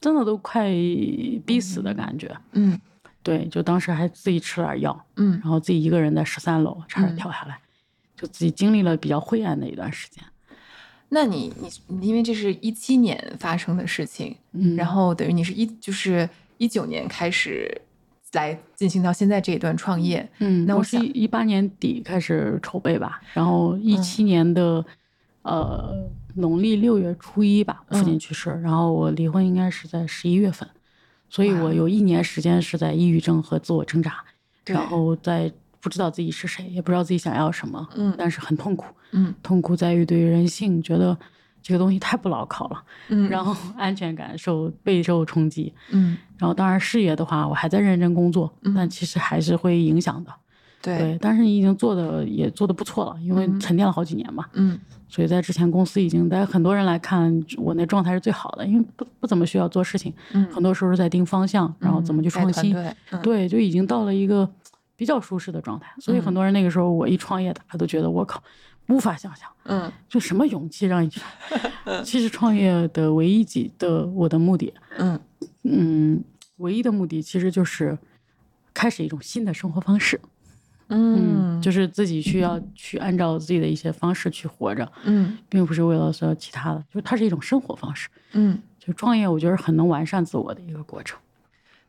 [0.00, 0.68] 真的都快
[1.46, 2.34] 逼死的感觉。
[2.52, 2.78] 嗯
[3.22, 7.58] 对，就当时还自己吃了点药，嗯然后自己一个人在十三楼差点嗯跳下来，
[8.16, 10.22] 就自己经历了比较灰暗的一段时间。
[11.10, 17.80] 那你你你因为这是一七年发生的事情，嗯，然后等于你是一就是一九年开始
[18.38, 24.84] 来进行到现在这一段创业，嗯，那我是一八年底开始筹备吧，然后一嗯七年的、
[25.42, 25.94] 呃
[26.36, 30.68] 农历六月初一吧，父亲嗯去世，然后我离婚应该是在十一月份，
[31.28, 34.24] 所以我有一年时间是在抑郁症和自我挣扎，
[34.66, 38.12] 然后在不知道自己是谁，也不知道自己想要什么，嗯。
[38.18, 39.32] 但是很痛苦，嗯。
[39.44, 41.16] 痛苦在于对于人性觉得
[41.64, 43.28] 这个东西太不牢靠了， 嗯。
[43.30, 46.16] 然后安全感受备受冲击，嗯。
[46.36, 48.74] 然后当然事业的话，我还在认真工作，嗯。
[48.74, 50.30] 但其实还是会影响的。
[50.82, 50.98] 对。
[50.98, 53.58] 对，但是你已经做的也做的不错了，因为嗯。
[53.58, 54.78] 沉淀了好几年嘛，嗯。
[55.08, 60.44] 所以在之前公司已经在很多人来看我那状态是最好的，因为不不怎么需要做事情，嗯。
[60.52, 63.22] 很多时候是在定方向，然后怎么去创新，团队嗯。
[63.22, 64.46] 对，就已经到了一个
[64.96, 65.86] 比较舒适的状态。
[66.00, 68.42] 所以很多人那个时候我一创业，大家都觉得我靠，
[68.88, 71.20] 无法想象，嗯就什么勇气让你去。
[72.04, 75.18] 其实创业的唯一几的我的目的，嗯
[75.62, 76.22] 嗯，
[76.56, 77.96] 唯一的目的其实就是
[78.72, 80.20] 开始一种新的生活方式。
[80.88, 88.08] 嗯就是自己需要去按照自己的一些方式去活着，嗯并不是为了说其他的，就是它是一种生活方式。
[88.32, 88.60] 嗯。
[88.78, 91.18] 就创业，我觉得很能完善自我的一个过程。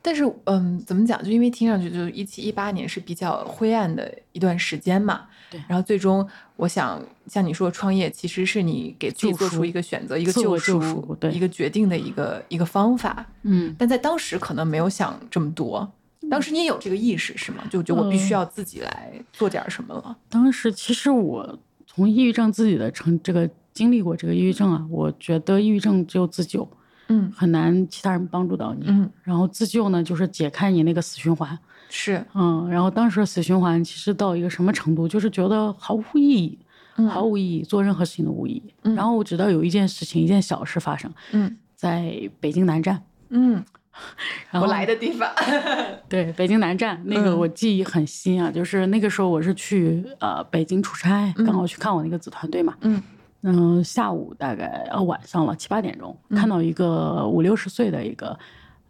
[0.06, 1.20] 但是，嗯，怎么讲？
[1.24, 5.22] 就因为听上去，就是一七一八年是比较灰暗的一段时间嘛。
[5.50, 13.26] 对然后最终，我想像你说，创业其实是你给自己做出一个选择、一个救赎对一个决定的一个一个方法。
[13.42, 15.92] 嗯，但在当时可能没有想这么多。
[16.30, 17.64] 当时你也有这个意识是吗？
[17.72, 20.16] 就就我必须嗯要自己来做点什么了。
[20.30, 26.68] 当时其实我从抑郁症自己的成这个经历过这个抑郁症啊，我觉得抑郁症只有自救，
[27.08, 27.32] 嗯。
[27.36, 28.86] 很难其他人帮助到你。
[28.88, 31.58] 嗯，然后自救呢，就是解开你那个死循环。
[31.90, 36.60] 是，嗯，然后当时的死循环其实到一个什么程度，就是觉得毫无意义，
[36.98, 37.08] 嗯。
[37.08, 38.74] 毫无意义，做任何事情都无意义。
[38.84, 38.96] 嗯。
[38.96, 41.56] 然后直到有一件事情，一件小事发生嗯。
[41.76, 43.64] 在北京南站，嗯，
[44.50, 45.30] 然后我来的地方。
[46.10, 47.40] 对北京南站那个嗯。
[47.40, 51.46] 我记忆很新啊，就是那个时候我是去呃北京出差，嗯。
[51.46, 52.76] 刚好去看我那个子团队嘛。
[52.82, 53.02] 嗯
[53.48, 58.36] 嗯，下午大概呃晚上了七八点钟，看到一个五六十岁的一个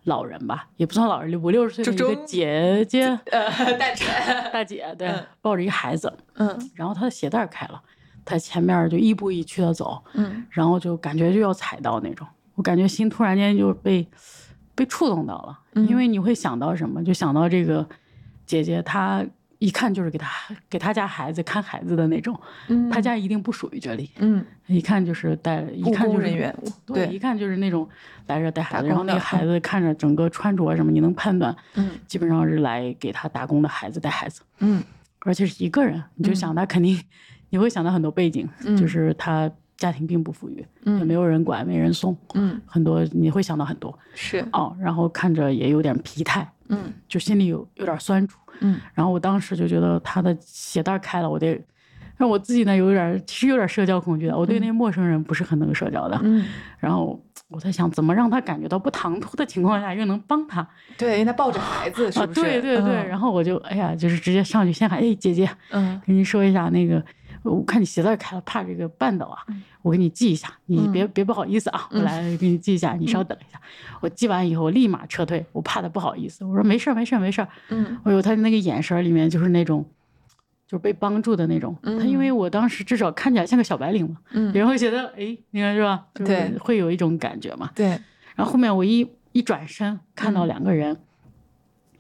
[0.06, 4.06] 老人吧，也不算老人，五六十岁的一个姐姐呃，大姐。
[4.54, 7.82] 大姐，对嗯，抱着一个孩子，嗯然后她的鞋带开了，
[8.24, 14.08] 她前面就亦步亦趋的走，嗯然后就感觉就要踩到那种，我感觉心突然间就被
[14.74, 17.04] 被触动到了，嗯因为你会想到什么？
[17.04, 17.86] 就想到这个
[18.46, 19.26] 姐姐，她
[19.60, 20.30] 一看就是给他
[20.70, 22.38] 给他家孩子看孩子的那种，
[22.68, 27.88] 嗯，她家一定不属于这里，嗯，一看就是带，一务看就是工人员对，对一看就是那种
[28.28, 34.42] 来这带孩子，然后那个孩子看着整个穿着什么，你能判断，嗯基本上是来给他打工的孩子带孩子。
[34.60, 34.84] 嗯
[35.20, 37.02] 而且是一个人，你就想他肯定，
[37.50, 44.76] 你会想到很多背景，嗯就是他家庭并不富裕，嗯也没有人管，没人送，嗯，很多你会想到很多是，哦。
[44.80, 48.38] 然后看着也有点疲态，嗯就心里有有点酸楚。
[48.62, 51.62] 嗯然后我当时就觉得他的鞋带开了，我得。
[52.18, 54.38] 那我自己呢有点，其实有点社交恐惧的。
[54.38, 56.18] 我对那些陌生人不是很能社交的。
[56.24, 56.46] 嗯
[56.80, 60.66] 然后我在想怎么让他感觉到不唐突的情况下，又能帮他
[60.98, 62.26] 对，因为他抱着孩子，是啊？
[62.26, 62.42] 不是？
[62.42, 67.04] 对对对，嗯然后我就哎呀，就是直接上去先喊，哎，姐姐，嗯跟您说一下那个。
[67.44, 69.38] 我看你鞋带开了，怕这个绊倒啊，
[69.86, 73.62] 我给你记一下，你别、别不好意思啊，我嗯来给你记一下，你稍等一下。
[74.02, 77.48] 我记完以后，我立马撤退，我怕他不好意思，我说没事儿没事儿没事儿。
[77.70, 79.86] 嗯哎呦，他那个眼神里面就是那种，
[80.68, 81.78] 就是被帮助的那种。
[81.84, 86.08] 嗯他因为我当时至少看起来像个小白领嘛，嗯别人会觉得，哎，你看是吧？
[86.16, 87.70] 就是对会有一种感觉嘛。
[87.76, 87.90] 对，
[88.36, 90.98] 然后后面我一一转身，看到嗯两个人，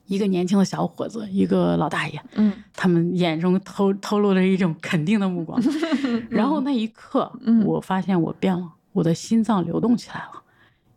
[0.07, 5.59] 一个年轻的小伙子，一个老大爷，嗯他们眼中透透露着一种肯定的目光。
[6.29, 10.41] 然后那一刻，嗯我发现我变了，我的心脏流动起来了。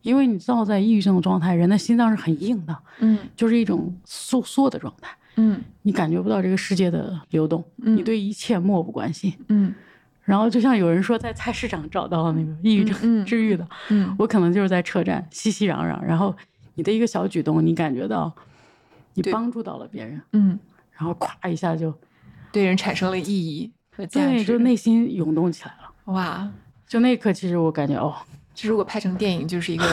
[0.03, 9.33] 因为你知道，在抑郁症的状态，人的心脏是很硬的，嗯就是一种收缩的状态，嗯你感觉不到这个世界的流动，嗯你对一切漠不关心。
[9.49, 9.75] 嗯
[10.25, 12.95] 然后就像有人说，在菜市场找到那个抑郁症
[13.25, 16.35] 治愈的，嗯我可能就是在车站熙熙攘攘，然后
[16.75, 18.33] 你的一个小举动，你感觉到
[19.23, 20.59] 你帮助到了别人，嗯，
[20.93, 21.93] 然后咵一下就
[22.53, 26.12] 对人产生了意义和价对，值，就内心涌动起来了。
[26.12, 26.51] 哇，
[26.87, 28.14] 就那一刻，其实我感觉哦，
[28.55, 29.85] 这如果拍成电影，就是一个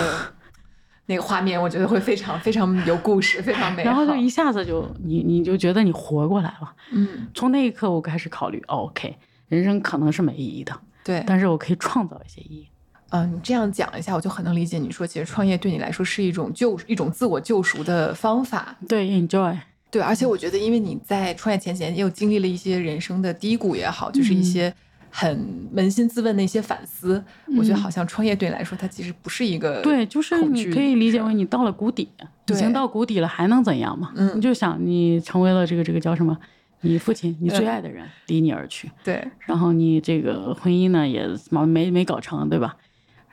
[1.07, 3.89] 那个画面，我觉得会非常非常有故事，非常美好。
[3.89, 6.73] 然后就一下子就你你就觉得你活过来了。
[6.91, 9.15] 嗯，从那一刻，我开始考虑、哦、，OK，
[9.49, 12.67] 人生可能是没意义的，对，但是我可以创造一些意义。
[13.11, 18.75] 嗯、你这样讲一下，我就很能理解你说，其实创业对你来说是一种救一种自我救赎的方法。
[18.87, 19.57] 对，enjoy，
[19.89, 24.73] 对，而且我觉得，因为你在创业前前也有经历了一些人生的低谷也好，就是一嗯些
[25.09, 27.23] 很扪心自问的一些反思。
[27.57, 32.09] 我觉得嗯好像创业对你来说，它其实不是一个对，就是你可以理解为你到了谷底，
[32.47, 34.11] 已经到谷底了，还能怎样嘛？
[34.15, 36.37] 嗯你就想你成为了这个这个叫什么？
[36.81, 42.75] 你父亲，你最爱的人离你而去，对，然后你这个婚姻呢也没没没搞成，对吧？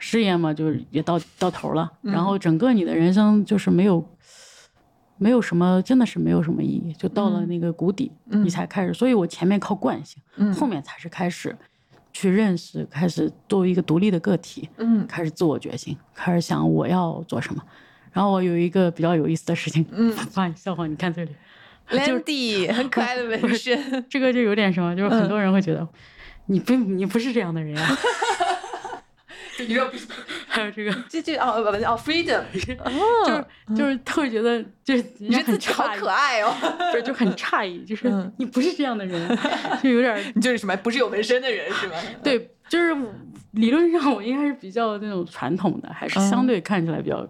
[0.05, 2.13] 事业嘛，就是也到到头了，嗯。
[2.13, 4.05] 然后整个你的人生就是没有
[5.17, 8.45] 没有什么，真的是没有什么意义，就到了嗯那个谷底，嗯。
[8.45, 8.93] 你才开始。
[8.93, 10.53] 所以我前面靠惯性，嗯。
[10.55, 11.57] 后面才是开始
[12.13, 15.07] 去认识，开始作为一个独立的个体，嗯。
[15.07, 17.63] 开始自我觉醒，开始想我要做什么。
[18.13, 20.11] 然后我有一个比较有意思的事情，嗯。
[20.35, 21.31] 发你笑话，你看这里，
[21.89, 25.21] 就是，Landy 很 可爱的纹身，这个就有点什么，就是嗯。
[25.21, 25.87] 很多人会觉得、
[26.47, 27.89] 你不你不是这样的人啊。
[29.67, 29.91] 你说
[30.47, 33.45] 还有这个， 这这哦哦哦，freedom， 就是哦，
[33.77, 36.55] 就是他会觉得就是你觉得自己好可爱哦，
[36.91, 38.33] 不是就很诧异，就是嗯。
[38.39, 39.39] 你不是这样的人，
[39.83, 41.97] 就有点你就是什么不是有纹身的人是吧？
[42.23, 42.95] 对，就是
[43.53, 46.31] 理论上我应该是比较那种传统的，还是嗯。
[46.31, 47.27] 相对看起来比较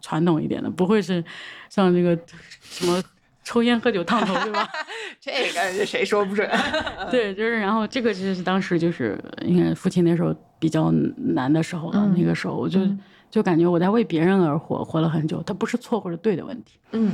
[0.00, 1.22] 传统一点的，不会是
[1.70, 2.18] 像这个
[2.62, 3.02] 什么
[3.44, 4.68] 抽烟喝酒烫头，对吧？
[5.20, 6.48] 这个谁说不准？
[7.10, 12.98] 对，就是然后这个就是当时就是应该父亲那时候比较难的时候了，嗯那个时候我就、嗯
[13.30, 17.12] 就感觉我在为别人而活，活了很久，它不是错或者对的问题，嗯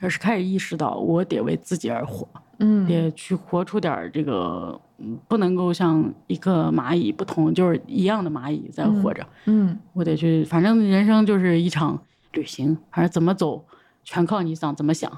[0.00, 2.26] 而是开始意识到我得为自己而活。
[2.60, 9.24] 嗯也去活出点儿这个，嗯不能够像一个蚂蚁不同，就是一样的蚂蚁在活着。
[9.44, 12.00] 嗯我得去，反正人生就是一场
[12.32, 13.62] 旅行，反正怎么走，
[14.04, 15.12] 全靠你想怎么想。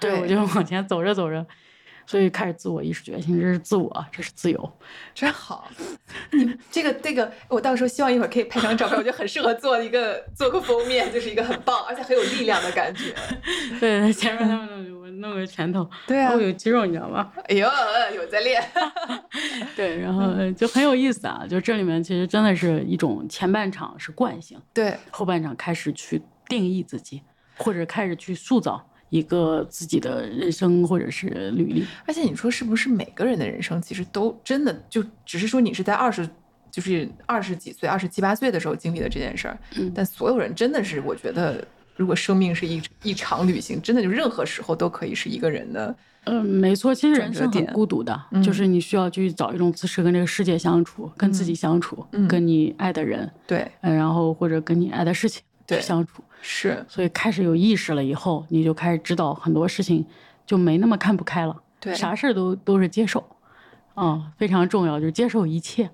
[0.00, 1.46] 对我就往前走着走着，
[2.06, 4.72] 所以开始自我意识觉醒，这是自我，这是自由。
[5.14, 5.70] 真好，
[6.32, 13.14] 你这个这个，我到时候希望一会儿可以拍张照片，我觉得很适合做一个做个封面，就是一个很棒而且很有力量的感觉。
[13.78, 17.30] 对，前面他们弄我弄个拳头，对啊我有肌肉，你知道吗？
[17.48, 17.68] 哎呦，
[18.16, 18.62] 有在练。
[19.76, 21.44] 对，然后呃就很有意思啊。
[21.48, 27.22] 就这里面其实真的是一种前半场是惯性，对，后半场开始去定义自己，
[27.58, 31.86] 或者开始去塑造一个自己的人生或者是履历。
[32.06, 36.28] 而且你说是不是每个人的人生其实都真的就只是说你是在二十。
[36.72, 39.90] 就是二十几岁、二十七八岁的时候经历的这件事儿，嗯。
[39.92, 45.92] 但所有人真的是，我觉得，如果生命是一一场旅行，真的就任何时候都可以是一个人的，
[46.26, 48.40] 嗯，没错，其实人生很孤独的，嗯。
[48.40, 52.28] 就是你需要去找一种姿势跟这个世界相处，跟自己相处，嗯。
[52.28, 55.42] 跟你爱的人，对，嗯然后或者跟你爱的事情
[55.78, 56.22] 相处。
[56.40, 60.06] 是，所以开始有意识了以后，你就开始知道很多事情
[60.46, 63.22] 就没那么看不开了，对，啥事儿都都是接受，
[63.94, 65.90] 嗯、非常重要，就是接受一切。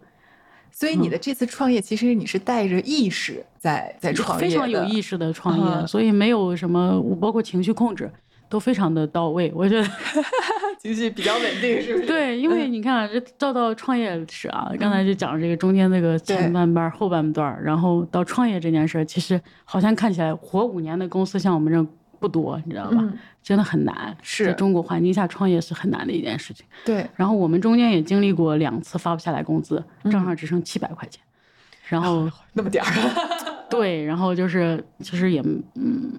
[0.71, 8.13] 所以你的这次创业，其实你是带着意识在在创业非常有意识的创业，嗯所以没有什么，包括情绪控制
[8.49, 9.53] 都非常的到位。
[9.55, 9.89] 我觉得
[10.79, 12.07] 经济比较稳定，是不是？
[12.07, 21.85] 对，因为你看啊，这照到创业史啊，刚才就讲这个中间那个前半段、后半段，然后到创业这件事儿，其实好像看起来活五年的公司像我们这
[22.19, 22.99] 不多，你知道吧？
[23.01, 26.67] 嗯真的很难，是在中国环境下创业是很难的一件事情。
[26.85, 31.23] 对，然后我们中间也经历过两次发不下来工资，嗯账上只剩七百块钱，
[31.87, 32.91] 然后那么点儿，
[33.71, 35.41] 对，然后就是其实也
[35.77, 36.19] 嗯，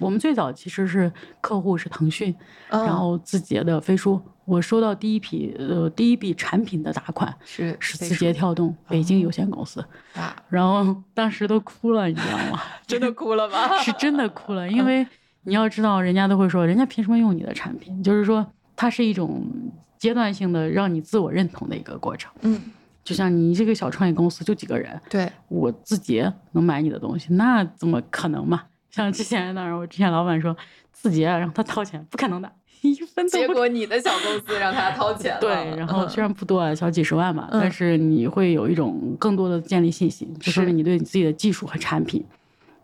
[0.00, 2.34] 我们最早其实是客户是腾讯，
[2.70, 9.84] 嗯然后字节的飞书，我收到第一批呃第一笔产品的打款是是字节跳动北京有限公司，
[10.14, 12.60] 啊，然后当时都哭了，你知道吗？
[12.86, 13.76] 真的哭了吗？
[13.78, 15.06] 是真的哭了，因为
[15.42, 18.02] 你要知道，人家都会说，人家凭什么用你的产品？
[18.02, 18.44] 就是说，
[18.74, 19.46] 它是一种
[19.98, 22.32] 阶段性的让你自我认同的一个过程。
[22.40, 22.60] 嗯，
[23.04, 28.62] 就像你这个小创业公司就几个人，对，我字节能买你的东西，那怎么可能嘛？
[28.90, 30.56] 像之前那儿，我之前老板说
[30.92, 32.50] 字节让他掏钱，不可能的，
[32.82, 33.46] 一分都不。
[33.46, 42.24] 结果你的小公司让他掏钱了，对，然后虽然不多啊，小几十万吧，嗯但是你会有一种更多的建立信心，就说明你对你自己的技术和产品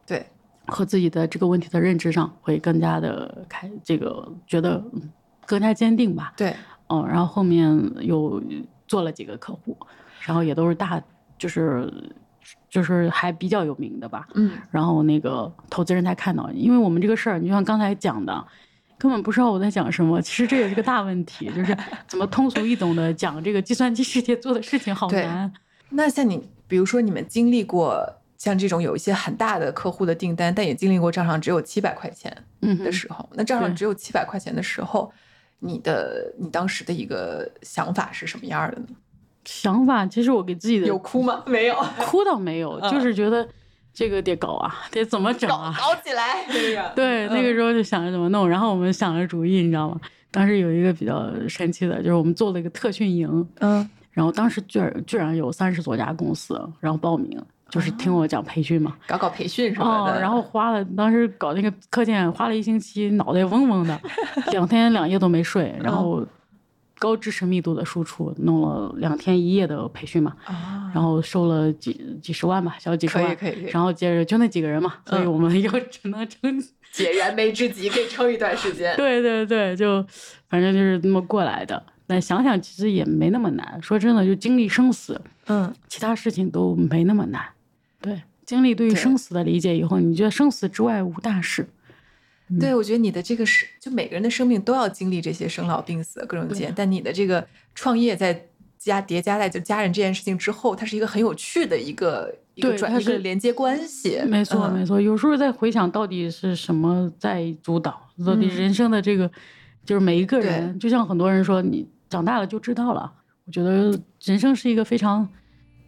[0.07, 0.25] 对，
[0.67, 5.11] 和自己的这个问题的认知上会更加的开，这个觉得嗯
[5.45, 6.33] 更加坚定吧。
[6.37, 6.55] 对，
[6.89, 8.43] 嗯，然后后面又
[8.87, 9.77] 做了几个客户，
[10.21, 11.03] 然后也都是大，
[11.37, 11.93] 就是
[12.69, 14.29] 就是还比较有名的吧。
[14.35, 18.47] 嗯，然后那个投资人才看到，因为我们这个事儿，你就像刚才讲的，
[18.99, 20.21] 根本不知道我在讲什么。
[20.21, 21.77] 其实这也是个大问题，就是
[22.07, 25.53] 怎么通俗易懂的讲这个计算机世界做的事情好难。
[25.91, 28.05] 那像你，比如说你们经历过
[28.37, 35.11] 像这种有一些很大的客户的订单，但也经历过账上只有七百块钱嗯，的时候，那账上只有七百块钱的时候，
[35.61, 38.87] 你的你当时的一个想法是什么样的呢？
[39.47, 41.43] 想法其实我给自己的有哭吗？
[41.47, 43.47] 没有，哭倒没有，嗯就是觉得
[43.95, 45.75] 这个得搞啊，得怎么整啊？
[45.79, 46.45] 搞起来，
[46.95, 50.01] 对，那个时候就想着怎么弄，然后我们想了主意，你知道吗？
[50.31, 57.39] 当时有一个比较神奇的，就是我们做了一个特训营，嗯然后当时居然居然有三十多家公司，然后报名，
[57.69, 58.97] 就是听我讲培训嘛。
[59.07, 63.99] 搞搞培训什么哦的，，然后花了当时搞那个课件花了一星期，脑袋嗡嗡的，
[64.53, 66.27] 两天两夜都没睡，然后
[66.99, 71.93] 高知识密度的输出，弄了两天一夜的培训嘛，啊，然后收了几
[72.23, 78.97] 几十万吧，小几十万，可以可以然后接着就那几个人嘛，所以嗯我们又只能撑 解燃眉之急可以撑一段时间。
[78.97, 80.03] 对对对，就
[80.49, 81.83] 反正就是那么过来的。
[82.07, 87.43] 但想想其实也没那么难，说真的，就经历生死，嗯，其他事情都没那么难。
[88.01, 91.69] 对，经历对于生死的理解以后，你觉得生死之外无大事。
[92.61, 98.47] 对，我觉得你的这个是，就每个人的生命都要经历这些生老病死各种对件，但你的这个创业在
[98.79, 104.21] 加叠加在就家人这件事情之后，它是一个很有趣的一个一个转一个对它是连接关系。
[104.29, 105.01] 没错，嗯没错。
[105.01, 109.29] 有时候在回想，到底是什么在主导，到底嗯人生的这个，
[109.85, 113.13] 就是每一个人，就像很多人说，你长大了就知道了。
[113.45, 115.29] 我觉得人生是一个非常，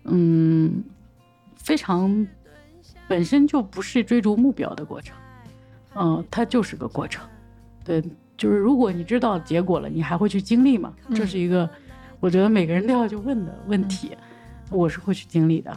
[0.05, 0.83] 嗯，
[1.57, 2.27] 非常
[3.07, 5.17] 本身就不是追逐目标的过程，
[5.99, 7.27] 嗯，它就是个过程。
[7.85, 8.03] 对，
[8.37, 10.93] 就是如果你知道结果了，你还会去经历吗？
[11.15, 11.69] 这嗯是一个，
[12.21, 14.17] 我觉得每个人都要去问的问题。
[14.71, 15.75] 我是会去经历的。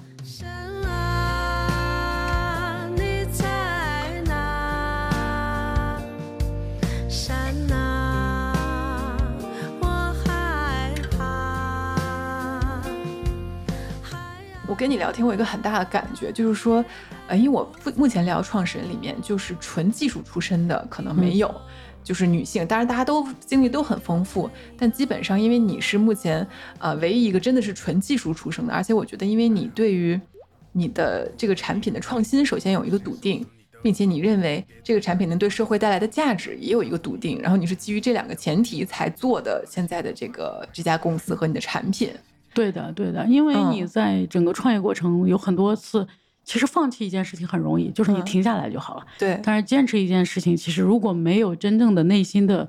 [14.81, 16.83] 跟你聊天，我有一个很大的感觉，就是说，
[17.27, 21.53] 呃，因为我目目前聊创始人里面，就是纯技术出身的可能没有，
[22.03, 26.47] 就是女性，当然大家都经历都很丰富，但基本上因为你是目前
[26.79, 30.19] 呃唯一一个真的是纯技术出身的，而且我觉得因为你对于
[30.71, 33.45] 你的这个产品的创新，首先有一个笃定。
[33.83, 42.11] 并且你认为这个产品能对社会带来的价值也有一个笃定，然后你是基于这两个前提才做的现在的这个这家公司和你的产品。
[42.53, 43.71] 对的，对的，因为嗯。
[43.71, 46.07] 你在整个创业过程有很多次，
[46.43, 48.25] 其实放弃一件事情很容易，就是你嗯。
[48.25, 49.05] 停下来就好了。
[49.17, 52.67] 对，但是坚持一件事情，其实如果没有真正的内心的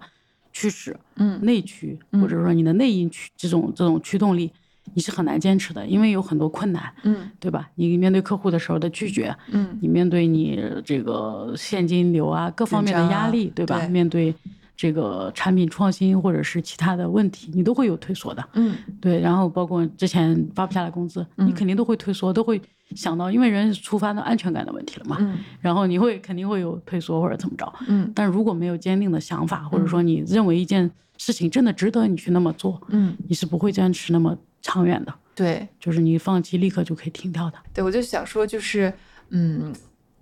[0.53, 1.39] 驱使、嗯。
[1.43, 4.53] 内驱，嗯或者说你的内因驱这种这种驱动力，
[4.95, 7.71] 你是很难坚持的，因为有很多困难，嗯对吧？
[7.77, 9.79] 你面对客户的时候的拒绝，嗯。
[9.81, 13.79] 你面对你这个现金流啊各方面的压力，对吧？
[13.81, 13.89] 对。
[13.89, 14.35] 面对
[14.77, 18.45] 这个产品创新或者是其他的问题，你都会有退缩的。
[18.55, 22.61] 嗯对，然后包括之前发不下来工资，你嗯肯定都会退缩，都会
[22.97, 25.17] 想到，因为人是触发到安全感的问题了嘛。
[25.21, 35.15] 嗯然后你会肯定会有退缩或者怎么着，嗯但如果没有坚定的想法，或者说你认为一件事情真的值得你去那么做，嗯，你是不会坚持那么长远的。
[35.35, 37.59] 对就是你放弃立刻就可以停掉的。
[37.73, 38.93] 对，我就想说，就是
[39.31, 39.73] 嗯，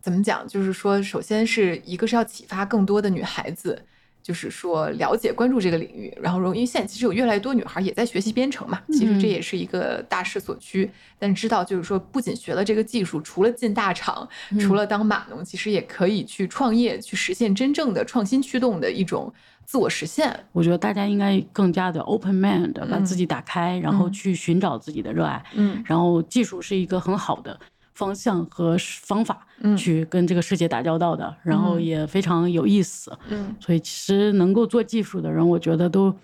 [0.01, 0.47] 怎么讲？
[0.47, 3.83] 就是说，首先是一个是要启发更多的女孩子。
[4.23, 10.91] 就是说，了解、关注这个领域，然后，容易现在其实有越来越多女孩也在学习编程嘛，其实这嗯也是一个大势所趋。
[11.19, 14.29] 但知道就是说，不仅学了这个技术，除了进大厂，
[14.61, 19.33] 除了当码农，其实也可以去创业，去实现真正的创新驱动的一种
[19.65, 20.39] 自我实现。
[20.53, 25.43] 我觉得大家应该更加的 open mind，把嗯自己打开，然后嗯去寻找自己的热爱。
[25.55, 27.59] 嗯然后技术是一个很好的
[28.01, 29.77] 方向和方法嗯。
[29.77, 31.83] 去跟这个世界打交道的，然后嗯。
[31.91, 33.13] 也非常有意思。
[33.29, 33.55] 嗯。
[33.61, 36.15] 所以其实能够做技术的人，我觉得都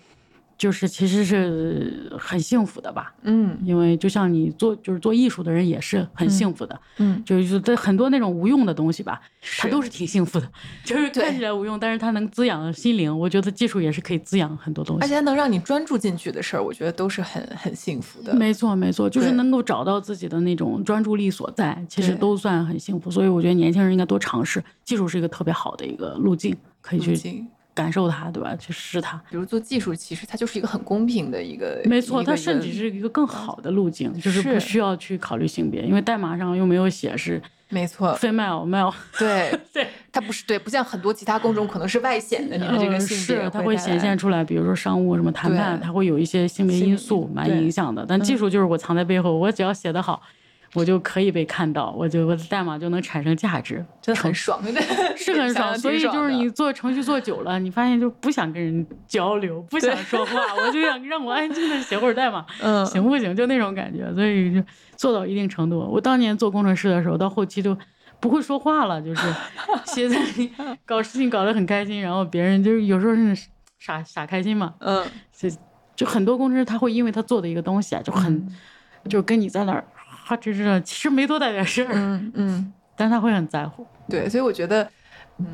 [0.57, 3.13] 就是其实是很幸福的吧。
[3.23, 9.21] 嗯因为就像你做就是做艺术的人也是很幸福的，嗯，就是对很多那种无用的东西吧，
[9.59, 10.49] 它都是挺幸福的，
[10.83, 13.15] 就是看起来无用，但是它能滋养心灵。
[13.17, 15.01] 我觉得技术也是可以滋养很多东西。
[15.03, 18.33] 而且它能让你专注进去的事儿，我觉得都是很很幸福的。
[18.33, 23.11] 没错，没错，就是能够找到自己的那种专注力所在，其实都算很幸福。
[23.11, 27.15] 所以我觉得年轻人应该多尝试，技术是一个特别好的一个路径，可以去
[27.77, 28.55] 感受它，对吧？
[28.57, 29.15] 去试它。
[29.29, 48.05] 比如做技术，其实它就是一个很公平的一个，没错，它甚至是一个更好的路径，就是不需要去考虑性别，因为代码上又没有写是没错，female male，对， 对，它不是对，不像很多其他工种可能是外显的，你的这个呃性别是它会显现出来，比如说商务什么谈判，它会有一些性别因素蛮影响的。
[48.07, 50.21] 但技术就是我藏在背后，我只要写得好，
[50.77, 54.73] 我就可以被看到，我就我的代码就能产生价值，真的很爽，对，
[55.17, 55.75] 是很爽。
[55.75, 63.35] 所以就是你做程序做久了，你发现就不想跟人交流，不想说话，我就想让我安静的写会儿代码，嗯行不行？
[63.35, 64.63] 就那种感觉，所以就
[64.95, 65.79] 做到一定程度。
[65.79, 67.75] 我当年做工程师的时候，到后期就
[68.19, 69.27] 不会说话了，就是
[69.85, 70.15] 写在
[70.85, 73.35] 搞事情搞得很开心，然后别人就是有时候是
[73.79, 75.03] 傻傻开心嘛，嗯
[75.35, 75.49] 就
[75.95, 78.47] 就很多工程师他会因为他做的一个东西啊，就很、
[79.09, 79.83] 就跟你在那儿，
[80.27, 83.87] 哈吱吱的，其实没多大点事儿，嗯嗯，但他会很在乎。
[84.09, 84.89] 对，所以我觉得，
[85.37, 85.47] 嗯，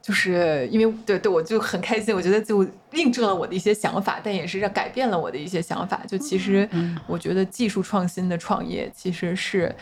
[0.00, 6.00] 就是因为对对，我就很开心，我觉得就印证了我的一些想法，但也是让改变了我的一些想法。
[6.06, 9.74] 就其实嗯我觉得技术创新的创业其实是。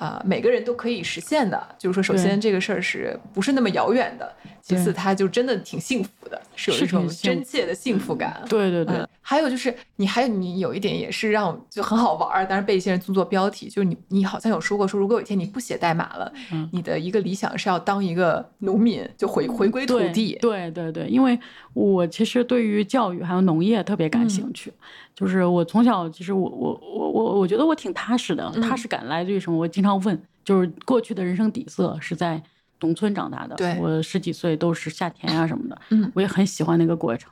[0.00, 4.34] 啊、每个人都可以实现的，就是说，首先这个事儿是不是那么遥远的？
[4.62, 8.42] 其次，对它就真的挺幸福的，是有一种真切的幸福感。
[8.48, 20.38] 对对对，嗯，还有就是你还有你有一点也是让我就很好玩儿，但是被一些人做做标题，就是你你好像有说过说，如果有一天你不写代码了，嗯你的一个理想是要当一个农民，就回回归土对地。
[20.40, 21.38] 对对对，因为
[21.72, 24.72] 我其实对于教育还有农业特别感兴趣，
[25.14, 29.56] 就是我从小其实我我我我我觉得我挺踏实的，嗯踏实感来自于什么？
[29.56, 32.42] 我经常问，就是过去的人生底色是在
[32.80, 37.30] 农村长大的，我十几岁都是下田啊什么的，嗯我也很喜欢那个过程，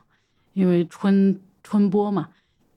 [0.53, 2.29] 因为春春播嘛，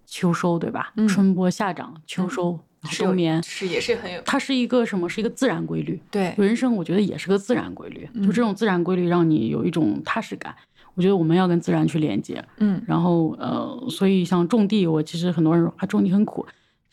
[0.06, 0.92] 秋收对吧？
[0.96, 2.58] 嗯春播夏长，秋收、
[2.98, 5.08] 冬眠，是也是很有它是一个什么？
[5.08, 6.00] 是一个自然规律。
[6.10, 10.54] 对人生我觉得也是个自然规律，嗯就这种自然规律让你有一种踏实感。
[10.94, 12.82] 我觉得我们要跟自然去连接，嗯。
[12.86, 16.46] 然后呃，所以像种地，我其实很多人说啊，种地很苦，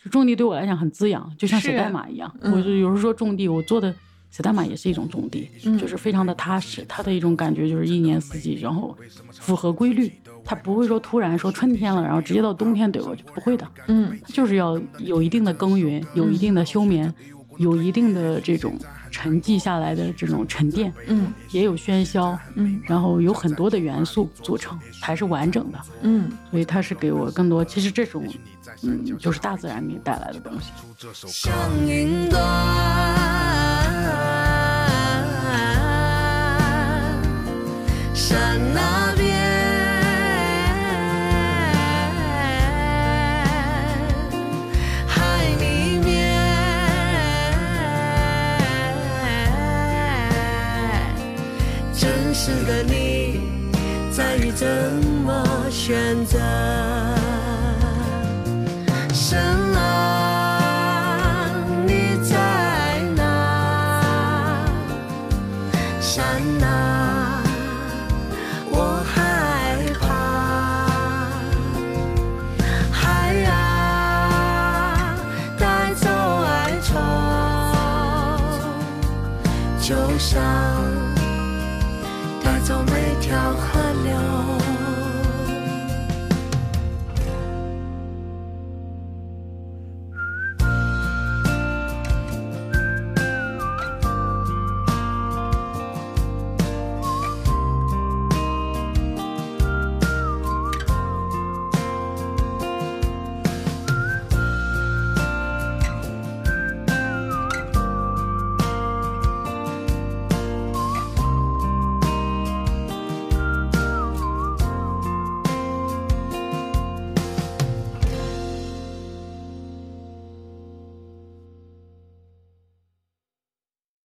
[0.04, 2.34] 就种地对我来讲很滋养，就像写代码一样。
[2.42, 2.54] 嗯。
[2.54, 3.94] 我就有时候说种地，我做的
[4.30, 8.96] 写代码也是一种种地，嗯就是非常的踏实，它的一种感觉就是一年四季，然后
[9.32, 10.12] 符合规律，
[10.46, 14.18] 它不会说突然说春天了，然后直接到冬天怼过去，不会的，嗯。
[14.22, 17.12] 它就是要有一定的耕耘，有一定的休眠，
[17.58, 18.76] 有一定的这种
[19.10, 25.80] 沉寂下来的这种沉淀，嗯也有喧嚣，嗯然后有很多的元素组成，才是完整的。
[26.02, 28.24] 嗯所以它是给我更多，其实这种，
[28.84, 30.72] 嗯，就是大自然给你带来的东西。